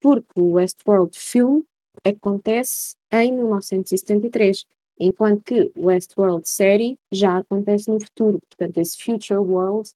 [0.00, 1.62] porque o Westworld filme
[2.02, 4.64] acontece em 1973,
[4.98, 8.40] enquanto que o Westworld série já acontece no futuro.
[8.48, 9.90] Portanto, esse Future World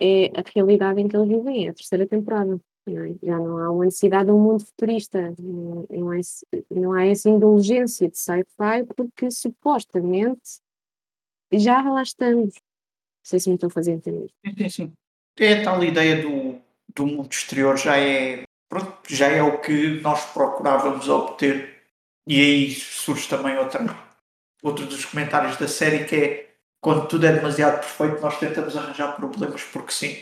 [0.00, 2.60] é a realidade em que eles vivem, é a terceira temporada.
[2.88, 3.26] É?
[3.26, 6.20] Já não há uma necessidade de um mundo futurista, não, não, há,
[6.70, 10.60] não há essa indulgência de sci-fi, porque supostamente
[11.52, 12.54] já lá estamos.
[13.26, 14.30] Não sei se me estou a fazer entender.
[14.46, 14.92] Sim, sim, sim.
[15.40, 16.60] É a tal ideia do,
[16.94, 21.82] do mundo exterior, já é, pronto, já é o que nós procurávamos obter.
[22.24, 23.84] E aí surge também outra,
[24.62, 29.16] outro dos comentários da série que é quando tudo é demasiado perfeito, nós tentamos arranjar
[29.16, 30.16] problemas porque sim.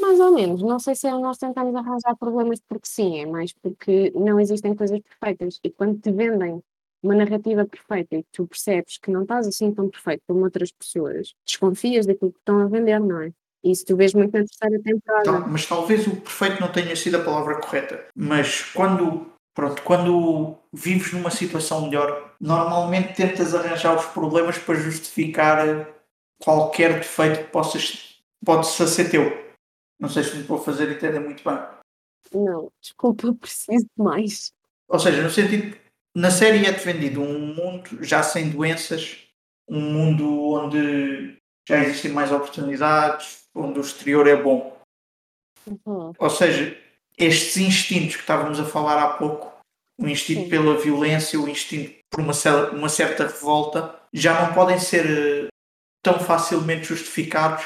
[0.00, 3.52] Mais ou menos, não sei se é nós tentamos arranjar problemas porque sim, é mais
[3.52, 5.60] porque não existem coisas perfeitas.
[5.62, 6.60] E quando te vendem
[7.04, 11.34] uma narrativa perfeita e tu percebes que não estás assim tão perfeito como outras pessoas,
[11.46, 13.30] desconfias daquilo que estão a vender, não é?
[13.62, 15.24] E isso tu vês muito na terceira temporada.
[15.24, 18.06] Tá, mas talvez o perfeito não tenha sido a palavra correta.
[18.14, 25.88] Mas quando, pronto, quando vives numa situação melhor, normalmente tentas arranjar os problemas para justificar
[26.42, 29.44] qualquer defeito que possas, pode ser teu.
[29.98, 31.58] Não sei se me vou fazer entender muito bem.
[32.34, 34.52] Não, desculpa, preciso de mais.
[34.88, 35.83] Ou seja, no sentido
[36.14, 39.18] na série é-te vendido um mundo já sem doenças,
[39.68, 41.36] um mundo onde
[41.68, 44.78] já existem mais oportunidades, onde o exterior é bom.
[45.66, 46.12] Uhum.
[46.18, 46.78] Ou seja,
[47.18, 49.52] estes instintos que estávamos a falar há pouco,
[49.98, 50.48] o instinto Sim.
[50.48, 52.32] pela violência, o instinto por uma,
[52.72, 55.48] uma certa revolta, já não podem ser eh,
[56.02, 57.64] tão facilmente justificados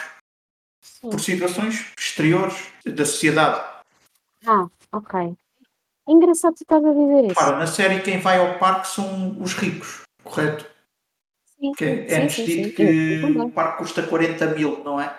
[0.82, 1.10] Sim.
[1.10, 3.62] por situações exteriores da sociedade.
[4.46, 5.36] Ah, ok.
[6.08, 7.34] É engraçado tu estás a dizer isso.
[7.34, 10.66] Para, na série quem vai ao parque são os ricos, correto?
[11.44, 15.14] Sim, que é, é sim, dito que o parque custa 40 mil, não é?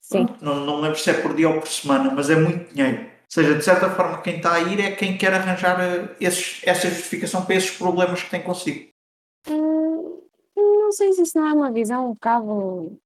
[0.00, 0.26] Sim.
[0.40, 3.02] Não, não lembro se é por dia ou por semana, mas é muito dinheiro.
[3.02, 6.62] Ou seja, de certa forma, quem está a ir é quem quer arranjar eh, esses,
[6.64, 8.88] essa justificação para esses problemas que tem consigo.
[9.50, 10.22] Hum,
[10.56, 12.96] não sei se isso não é uma visão um bocado.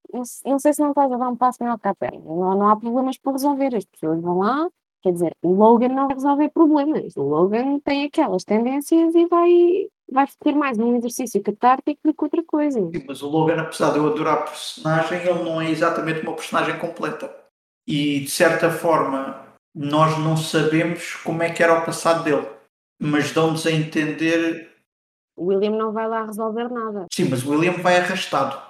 [0.44, 2.20] Não, sei se não estás a dar um passo maior que a perna.
[2.20, 3.74] Não, não há problemas para resolver.
[3.74, 4.68] As pessoas vão lá,
[5.02, 7.16] Quer dizer, o Logan não vai resolver problemas.
[7.16, 12.24] O Logan tem aquelas tendências e vai, vai ter mais um exercício catártico do que
[12.24, 12.78] outra coisa.
[12.78, 16.34] Sim, mas o Logan, apesar de eu adorar a personagem, ele não é exatamente uma
[16.34, 17.34] personagem completa.
[17.88, 19.42] E, de certa forma,
[19.74, 22.46] nós não sabemos como é que era o passado dele.
[23.00, 24.68] Mas dão-nos a entender...
[25.34, 27.06] O William não vai lá resolver nada.
[27.10, 28.69] Sim, mas o William vai arrastado.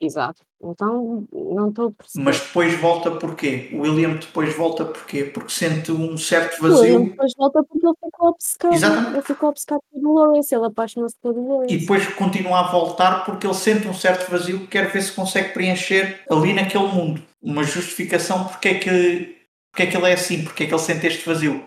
[0.00, 0.42] Exato.
[0.62, 2.24] Então não estou a perceber.
[2.24, 3.70] Mas depois volta porquê?
[3.72, 5.24] O William depois volta porquê?
[5.24, 6.82] Porque sente um certo O vazio.
[6.82, 8.74] William depois volta porque ele ficou obcecado.
[8.74, 9.12] Exatamente.
[9.12, 11.74] Ele ficou obcecado pelo Lawrence, ele apaixonou-se pelo Lawrence.
[11.74, 15.12] E depois continua a voltar porque ele sente um certo vazio que quer ver se
[15.12, 17.22] consegue preencher ali naquele mundo.
[17.42, 19.36] Uma justificação porque é que,
[19.70, 21.62] porque é que ele é assim, porque é que ele sente este vazio.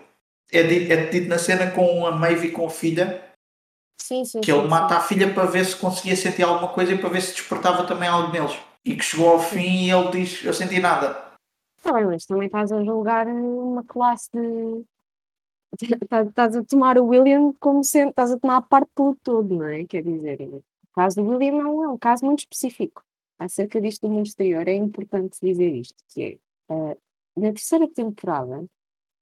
[0.50, 3.27] É dito, é dito na cena com a Maeve e com a filha
[4.00, 4.40] Sim, sim.
[4.40, 4.68] que ele sim.
[4.68, 7.86] mata a filha para ver se conseguia sentir alguma coisa e para ver se despertava
[7.86, 8.58] também algo neles.
[8.84, 11.28] E que chegou ao fim e ele diz: Eu senti nada.
[11.82, 14.84] Tá bem, mas também estás a julgar uma classe de.
[15.80, 18.10] Estás estás a tomar o William como sendo.
[18.10, 19.84] Estás a tomar a parte pelo todo, não é?
[19.84, 20.62] Quer dizer, o
[20.94, 23.02] caso do William não é um caso muito específico.
[23.38, 26.38] Acerca disto do mundo exterior, é importante dizer isto: que é.
[26.74, 26.96] eh,
[27.36, 28.64] na terceira temporada,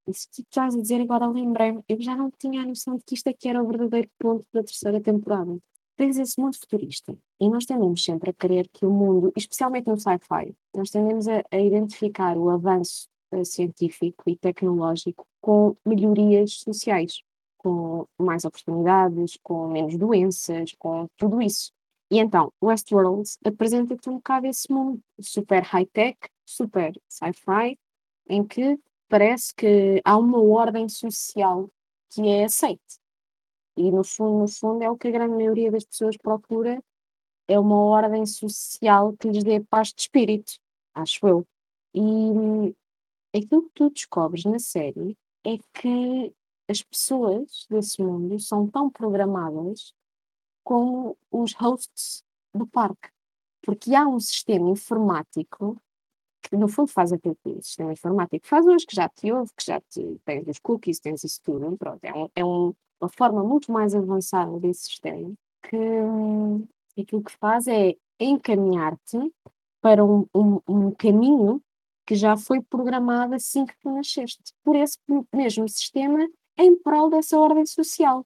[0.07, 3.15] isso que estás a dizer agora lembrei-me, eu já não tinha a noção de que
[3.15, 5.59] isto aqui era o verdadeiro ponto da terceira temporada.
[5.97, 9.99] Tens esse mundo futurista e nós tendemos sempre a querer que o mundo, especialmente no
[9.99, 17.23] sci-fi, nós tendemos a, a identificar o avanço eh, científico e tecnológico com melhorias sociais,
[17.57, 21.73] com mais oportunidades, com menos doenças, com tudo isso.
[22.11, 27.77] E então, Westworld apresenta-te um bocado esse mundo super high-tech, super sci-fi,
[28.29, 28.79] em que
[29.09, 31.71] parece que há uma ordem social
[32.11, 33.01] que é aceite.
[33.77, 36.83] E no fundo, no fundo é o que a grande maioria das pessoas procura,
[37.49, 40.53] é uma ordem social que lhes dê paz de espírito,
[40.95, 41.47] acho eu.
[41.95, 42.75] E hum,
[43.35, 46.35] aquilo que tu descobres na série é que
[46.69, 49.95] as pessoas desse mundo são tão programadas
[50.65, 53.11] como os hosts do parque.
[53.63, 55.81] Porque há um sistema informático
[56.49, 59.51] que, no fundo, faz aquilo que o sistema informático faz hoje, que já te ouve,
[59.57, 61.77] que já te, tens os cookies, tens isso tudo.
[61.77, 65.35] Pronto, é, um, é um, uma forma muito mais avançada desse sistema
[66.97, 69.33] que aquilo que faz é encaminhar-te
[69.81, 71.61] para um, um, um caminho
[72.07, 74.99] que já foi programado assim que tu nasceste, por esse
[75.33, 76.27] mesmo sistema
[76.57, 78.25] em prol dessa ordem social.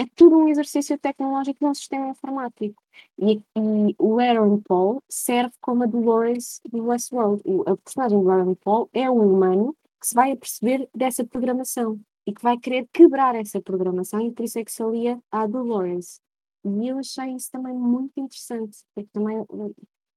[0.00, 2.82] É tudo um exercício tecnológico de um sistema informático.
[3.18, 7.42] E, e o Aaron Paul serve como a Dolores do Westworld.
[7.44, 12.00] O, a personagem do Aaron Paul é um humano que se vai aperceber dessa programação
[12.26, 15.46] e que vai querer quebrar essa programação e por isso é que se alia à
[15.46, 16.22] Dolores.
[16.64, 19.44] E eu achei isso também muito interessante, porque também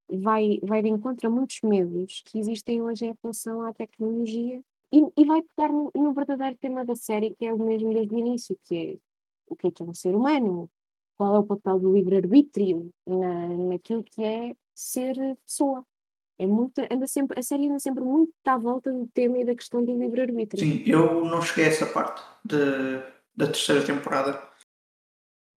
[0.09, 4.61] vai, vai de encontro a muitos medos que existem hoje em relação à tecnologia
[4.93, 8.15] e, e vai pegar no, no, verdadeiro tema da série, que é o mesmo desde
[8.15, 9.12] o início, que é
[9.47, 10.69] o que é que é um ser humano,
[11.17, 15.15] qual é o papel do livre-arbítrio na, naquilo que é ser
[15.45, 15.85] pessoa.
[16.39, 19.55] É muito, anda sempre, a série anda sempre muito à volta do tema e da
[19.55, 20.59] questão do livre-arbítrio.
[20.59, 22.97] Sim, eu não cheguei a essa parte de,
[23.35, 24.41] da terceira temporada,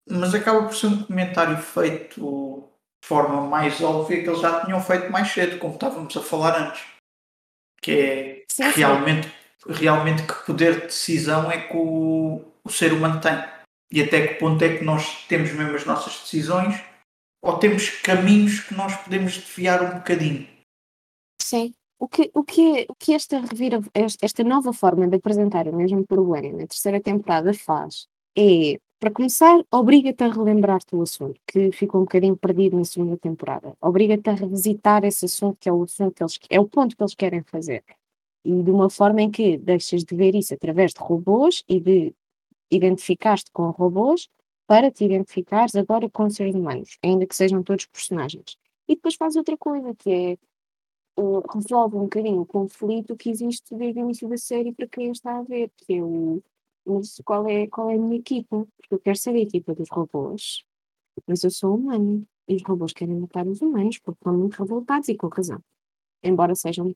[0.09, 2.69] mas acaba por ser um comentário feito
[3.01, 6.61] de forma mais óbvia que eles já tinham feito mais cedo, como estávamos a falar
[6.61, 6.85] antes.
[7.81, 8.79] Que é sim, sim.
[8.79, 9.33] realmente,
[9.67, 13.33] realmente que poder de decisão é que o, o ser humano tem.
[13.91, 16.75] E até que ponto é que nós temos mesmo as nossas decisões
[17.41, 20.47] ou temos caminhos que nós podemos desviar um bocadinho.
[21.41, 21.73] Sim.
[21.99, 23.79] O que, o que, o que esta, revira,
[24.21, 28.07] esta nova forma de apresentar o mesmo problema na terceira temporada faz
[28.37, 33.15] é para começar, obriga-te a relembrar-te o assunto, que ficou um bocadinho perdido na segunda
[33.15, 33.75] temporada.
[33.79, 37.03] Obriga-te a revisitar esse assunto, que é o assunto que eles, é o ponto que
[37.03, 37.83] eles querem fazer.
[38.43, 42.15] E de uma forma em que deixas de ver isso através de robôs e de
[42.71, 44.29] identificar-te com robôs
[44.67, 48.57] para te identificares agora com seres humanos, ainda que sejam todos personagens.
[48.87, 50.37] E depois faz outra coisa, que é
[51.21, 55.11] uh, resolve um bocadinho o conflito que existe desde o início da série para quem
[55.11, 56.41] está a ver, que é o,
[56.87, 58.65] mas qual é, qual é a minha equipa?
[58.77, 60.63] Porque eu quero ser a equipa dos robôs,
[61.27, 62.25] mas eu sou humano.
[62.47, 65.61] E os robôs querem matar os humanos porque estão muito revoltados e com razão.
[66.23, 66.93] Embora sejam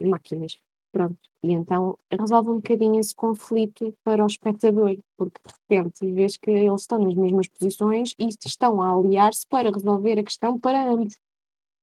[0.00, 0.58] máquinas.
[0.94, 1.18] Pronto.
[1.42, 6.52] E então resolve um bocadinho esse conflito para o espectador, porque de repente vês que
[6.52, 11.18] eles estão nas mesmas posições e estão a aliar-se para resolver a questão para ambos.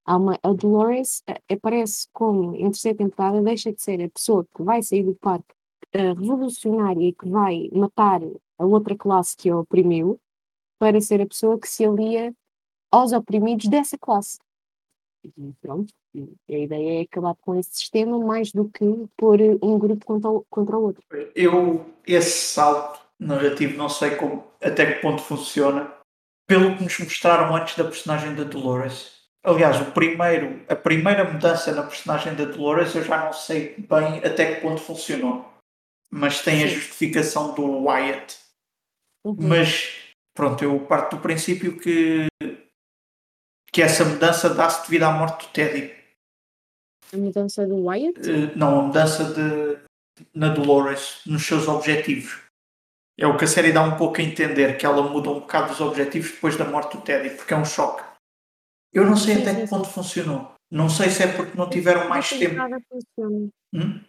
[0.06, 4.64] Há uma, a Dolores aparece como, em terceira temporada, deixa de ser a pessoa que
[4.64, 5.54] vai sair do parque
[5.94, 8.22] uh, revolucionária que vai matar
[8.58, 10.18] a outra classe que a oprimiu
[10.80, 12.34] para ser a pessoa que se alia
[12.90, 14.40] aos oprimidos dessa classe.
[15.26, 18.86] E pronto, a ideia é acabar com esse sistema mais do que
[19.18, 21.04] pôr um grupo contra o, contra o outro.
[21.36, 25.92] Eu, esse salto narrativo, não sei como, até que ponto funciona,
[26.48, 29.22] pelo que nos mostraram antes da personagem da Dolores.
[29.44, 34.20] Aliás, o primeiro, a primeira mudança na personagem da Dolores eu já não sei bem
[34.20, 35.52] até que ponto funcionou
[36.12, 38.38] mas tem a justificação do Wyatt.
[39.24, 39.38] Uhum.
[39.40, 42.28] Mas pronto, eu parto do princípio que,
[43.72, 46.01] que essa mudança dá-se devido à morte do Teddy.
[47.14, 48.20] A mudança do Wyatt?
[48.20, 49.78] Uh, não, a mudança de,
[50.34, 52.40] na Dolores, nos seus objetivos.
[53.18, 55.74] É o que a série dá um pouco a entender, que ela muda um bocado
[55.74, 58.04] os objetivos depois da morte do Teddy, porque é um choque.
[58.94, 59.94] Eu não sei sim, até sim, que ponto sim.
[59.94, 60.54] funcionou.
[60.72, 62.56] Não sei se é porque não tiveram mais tempo.
[63.74, 64.02] Hum?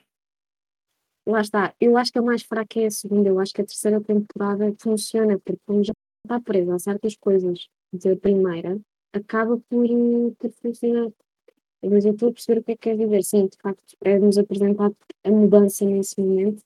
[1.26, 3.64] lá está, eu acho que a mais fraca é a segunda, eu acho que a
[3.64, 5.92] terceira temporada funciona, porque como já
[6.24, 8.80] está presa a certas coisas da primeira,
[9.12, 11.10] acaba por, eh, por funcionar.
[11.82, 13.22] Mas eu estou a perceber o que é que quer dizer.
[13.24, 16.62] Sim, de facto, é-nos apresentado a mudança nesse momento,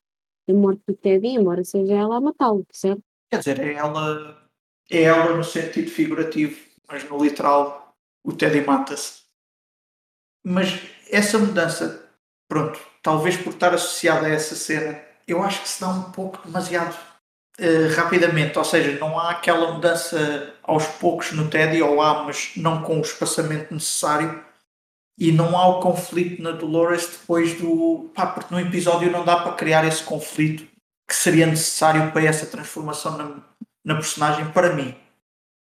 [0.48, 3.02] a morte do Teddy, embora seja ela a matá-lo, certo?
[3.30, 4.48] Quer dizer, é ela,
[4.90, 6.56] é ela no sentido figurativo,
[6.88, 9.22] mas no literal o Teddy mata-se.
[10.44, 12.08] Mas essa mudança,
[12.48, 16.44] pronto, talvez por estar associado a essa cena, eu acho que se dá um pouco
[16.46, 16.96] demasiado
[17.58, 22.52] uh, rapidamente, ou seja, não há aquela mudança aos poucos no Teddy, ou há, mas
[22.56, 24.44] não com o espaçamento necessário,
[25.18, 28.10] e não há o conflito na Dolores depois do.
[28.14, 30.66] pá, porque no episódio não dá para criar esse conflito
[31.08, 33.36] que seria necessário para essa transformação na,
[33.84, 34.94] na personagem, para mim,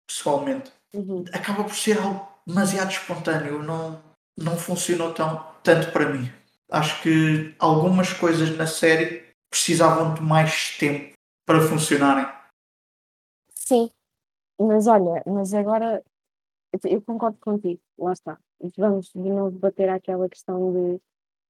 [0.06, 0.72] pessoalmente.
[0.94, 1.24] Uhum.
[1.32, 4.02] Acaba por ser algo demasiado espontâneo, não,
[4.36, 6.32] não funcionou tão, tanto para mim
[6.70, 11.14] acho que algumas coisas na série precisavam de mais tempo
[11.46, 12.26] para funcionarem.
[13.54, 13.90] Sim,
[14.58, 16.02] mas olha, mas agora
[16.72, 18.38] eu eu concordo contigo, lá está.
[18.76, 21.00] Vamos de novo bater àquela questão de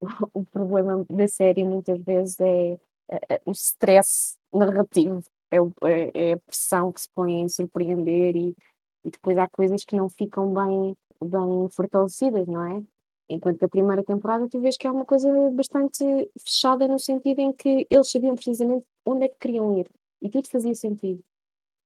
[0.35, 2.75] o problema da série muitas vezes é
[3.11, 8.37] eh, eh, o stress narrativo, é, é- é a pressão que se põe em surpreender
[8.37, 8.57] e,
[9.05, 12.83] e depois há coisas que não ficam bem, bem fortalecidas, não é?
[13.31, 16.05] Enquanto a primeira temporada tu vês que é uma coisa bastante
[16.41, 19.91] fechada no sentido em que eles sabiam precisamente onde é que queriam ir
[20.23, 21.23] e tudo fazia sentido.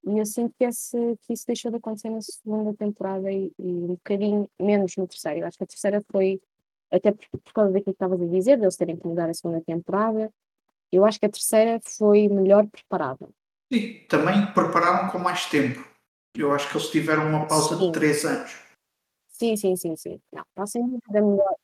[0.05, 3.67] E eu sinto que, esse, que isso deixou de acontecer na segunda temporada e, e
[3.67, 5.41] um bocadinho menos no terceiro.
[5.41, 6.41] Eu acho que a terceira foi,
[6.91, 9.61] até por, por causa daquilo que estavas a dizer, deles terem que mudar a segunda
[9.61, 10.33] temporada,
[10.91, 13.29] eu acho que a terceira foi melhor preparada.
[13.71, 15.83] E também prepararam com mais tempo.
[16.35, 17.87] Eu acho que eles tiveram uma pausa Sim.
[17.87, 18.57] de 3 anos.
[19.29, 20.21] Sim, sim, sim, sim.
[20.33, 21.55] Não, está dúvida melhor.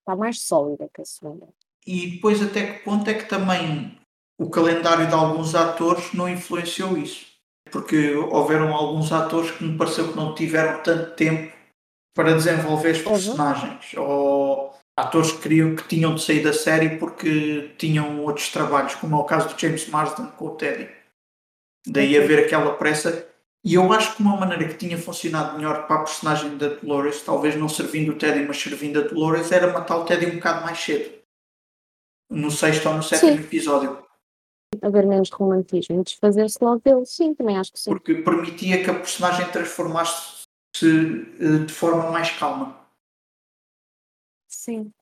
[0.00, 1.48] Está mais sólida que a segunda.
[1.86, 3.98] E depois até que ponto é que também
[4.38, 7.31] o calendário de alguns atores não influenciou isso?
[7.70, 11.52] Porque houveram alguns atores que me pareceu que não tiveram tanto tempo
[12.14, 13.04] para desenvolver os Uhum.
[13.04, 13.94] personagens.
[13.96, 19.16] Ou atores que queriam que tinham de sair da série porque tinham outros trabalhos, como
[19.16, 20.90] é o caso do James Marsden com o Teddy.
[21.86, 22.24] Daí Ok.
[22.24, 23.26] haver aquela pressa.
[23.64, 27.22] E eu acho que uma maneira que tinha funcionado melhor para a personagem da Dolores,
[27.22, 30.64] talvez não servindo o Teddy, mas servindo a Dolores, era matar o Teddy um bocado
[30.64, 31.22] mais cedo.
[32.28, 33.38] No sexto ou no sétimo Sim.
[33.40, 34.04] episódio.
[34.80, 37.04] Haver menos romantismo desfazer-se logo dele.
[37.04, 37.90] Sim, também acho que sim.
[37.90, 40.46] Porque permitia que a personagem transformasse-se
[41.40, 42.80] eh, de forma mais calma.
[44.48, 44.92] Sim,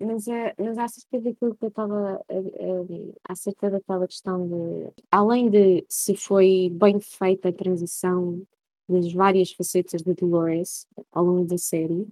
[0.00, 5.50] mas, é, mas acerca daquilo que eu estava a- a- acerca daquela questão de além
[5.50, 8.42] de se foi bem feita a transição
[8.88, 12.06] das várias facetas de Dolores ao longo da série,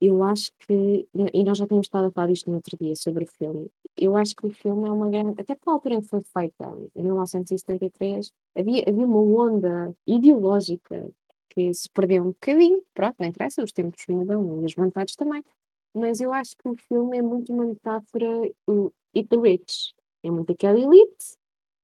[0.00, 3.24] eu acho que, e nós já tínhamos estado a falar disto no outro dia sobre
[3.24, 6.08] o filme, eu acho que o filme é uma grande, até pela altura em que
[6.08, 11.10] foi feita, em 1973, havia, havia uma onda ideológica
[11.50, 15.42] que se perdeu um bocadinho, pronto, não interessa, os tempos mudam e as vontades também,
[15.94, 18.28] mas eu acho que o filme é muito uma metáfora
[18.66, 19.94] o Eat the Rich.
[20.22, 21.36] É muito aquela elite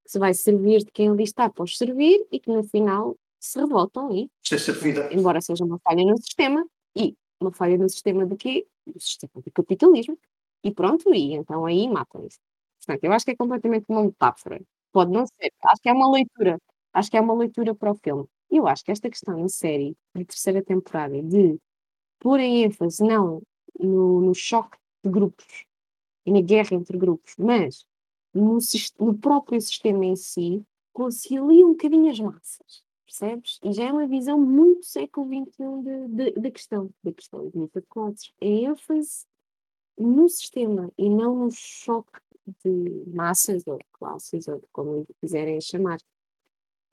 [0.05, 3.17] que se vai servir de quem ali está para os servir e que no final
[3.41, 4.31] se revoltam e,
[5.13, 6.65] embora seja uma falha no sistema,
[6.97, 8.67] e uma falha no sistema de quê?
[8.87, 10.19] No sistema do capitalismo,
[10.63, 12.39] e pronto, e então aí matam-se.
[12.79, 14.61] Portanto, eu acho que é completamente uma metáfora.
[14.93, 16.59] Pode não ser, acho que é uma leitura,
[16.93, 18.27] acho que é uma leitura para o filme.
[18.51, 21.59] Eu acho que esta questão na série, de terceira temporada, de
[22.21, 23.43] pôr em ênfase não
[23.79, 25.67] no, no choque de grupos
[26.27, 27.85] e na guerra entre grupos, mas
[28.33, 28.59] no,
[29.01, 32.84] no próprio sistema em si, concilia um bocadinho as massas,
[33.19, 33.59] percebes?
[33.63, 37.61] E já é uma visão muito século XXI de- de- da questão, da questão de
[37.75, 38.33] de classes.
[38.41, 39.25] É ênfase
[39.99, 42.19] no sistema e não no choque
[42.65, 45.99] de massas ou de classes, ou de como quiserem chamar.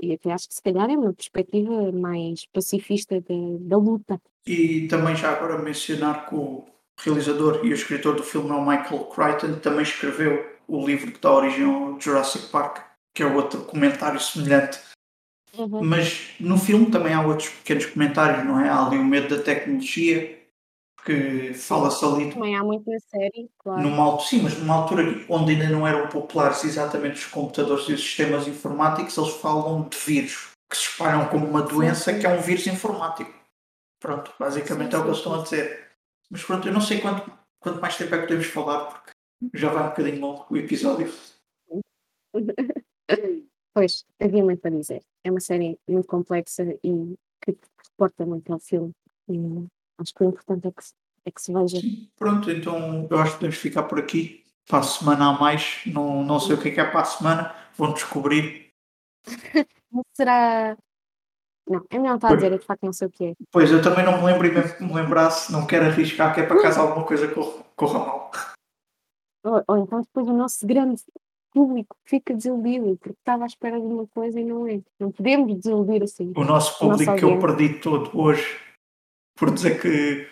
[0.02, 4.22] E até acho que se calhar é uma perspectiva mais pacifista da, da luta.
[4.46, 6.66] E também já agora mencionar que o
[6.98, 11.20] realizador e o escritor do filme é o Michael Crichton, também escreveu o livro que
[11.20, 12.80] dá origem ao Jurassic Park,
[13.14, 14.80] que é outro comentário semelhante.
[15.84, 18.70] Mas no filme também há outros pequenos comentários, não é?
[18.70, 20.40] Há ali o medo da tecnologia,
[21.04, 23.82] que fala-se ali Também há muito na série, claro.
[23.82, 27.94] numa altura, sim, mas numa altura onde ainda não eram populares exatamente os computadores e
[27.94, 32.20] os sistemas informáticos, eles falam de vírus, que se espalham como uma Sim, doença sim.
[32.20, 33.34] que é um vírus informático.
[34.00, 35.92] Pronto, basicamente Sim, é o que eles sim, estão a dizer.
[36.30, 39.12] Mas pronto, eu não sei quanto, quanto mais tempo é que podemos falar, porque
[39.54, 41.12] já vai um bocadinho longo o episódio.
[43.74, 45.02] Pois, havia muito para dizer.
[45.24, 48.92] É uma série muito complexa e que reporta muito ao filme.
[49.30, 49.38] E
[49.98, 50.84] acho que o importante é que
[51.26, 51.78] é que se veja.
[52.18, 54.44] Pronto, então eu acho que podemos ficar por aqui.
[54.68, 57.06] Para a semana a mais, não, não sei o que é que é para a
[57.06, 58.72] semana, vão descobrir.
[60.14, 60.78] Será.
[61.68, 63.34] Não, é melhor estar a dizer, eu de facto não sei o que é.
[63.52, 66.42] Pois eu também não me lembro e mesmo que me lembrasse, não quero arriscar, que
[66.42, 68.32] é para caso alguma coisa corra, corra mal.
[69.44, 71.02] Ou, ou então depois o nosso grande
[71.52, 74.82] público fica desiludido porque estava à espera de uma coisa e não é.
[75.00, 76.34] Não podemos desiludir assim.
[76.36, 78.60] o nosso público que eu perdi todo hoje
[79.36, 80.30] por dizer que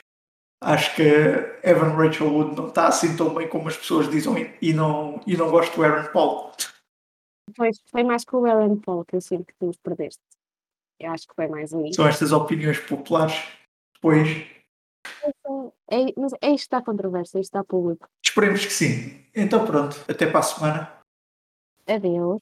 [0.62, 1.04] acho que
[1.64, 5.36] Evan Rachel Wood não está assim tão bem como as pessoas dizem e não, e
[5.38, 6.52] não gosto do Aaron Paul.
[7.56, 10.22] Pois, foi mais com o Aaron Paul que eu sinto que tu os perdeste.
[11.00, 11.94] Eu acho que foi mais aí.
[11.94, 13.36] São estas opiniões populares.
[13.96, 14.28] Depois,
[15.92, 18.08] É, mas é isto que está controvérsia, isto está público.
[18.24, 19.26] esperemos que sim.
[19.36, 20.99] Então pronto, até para a semana.
[21.90, 22.42] Adeus.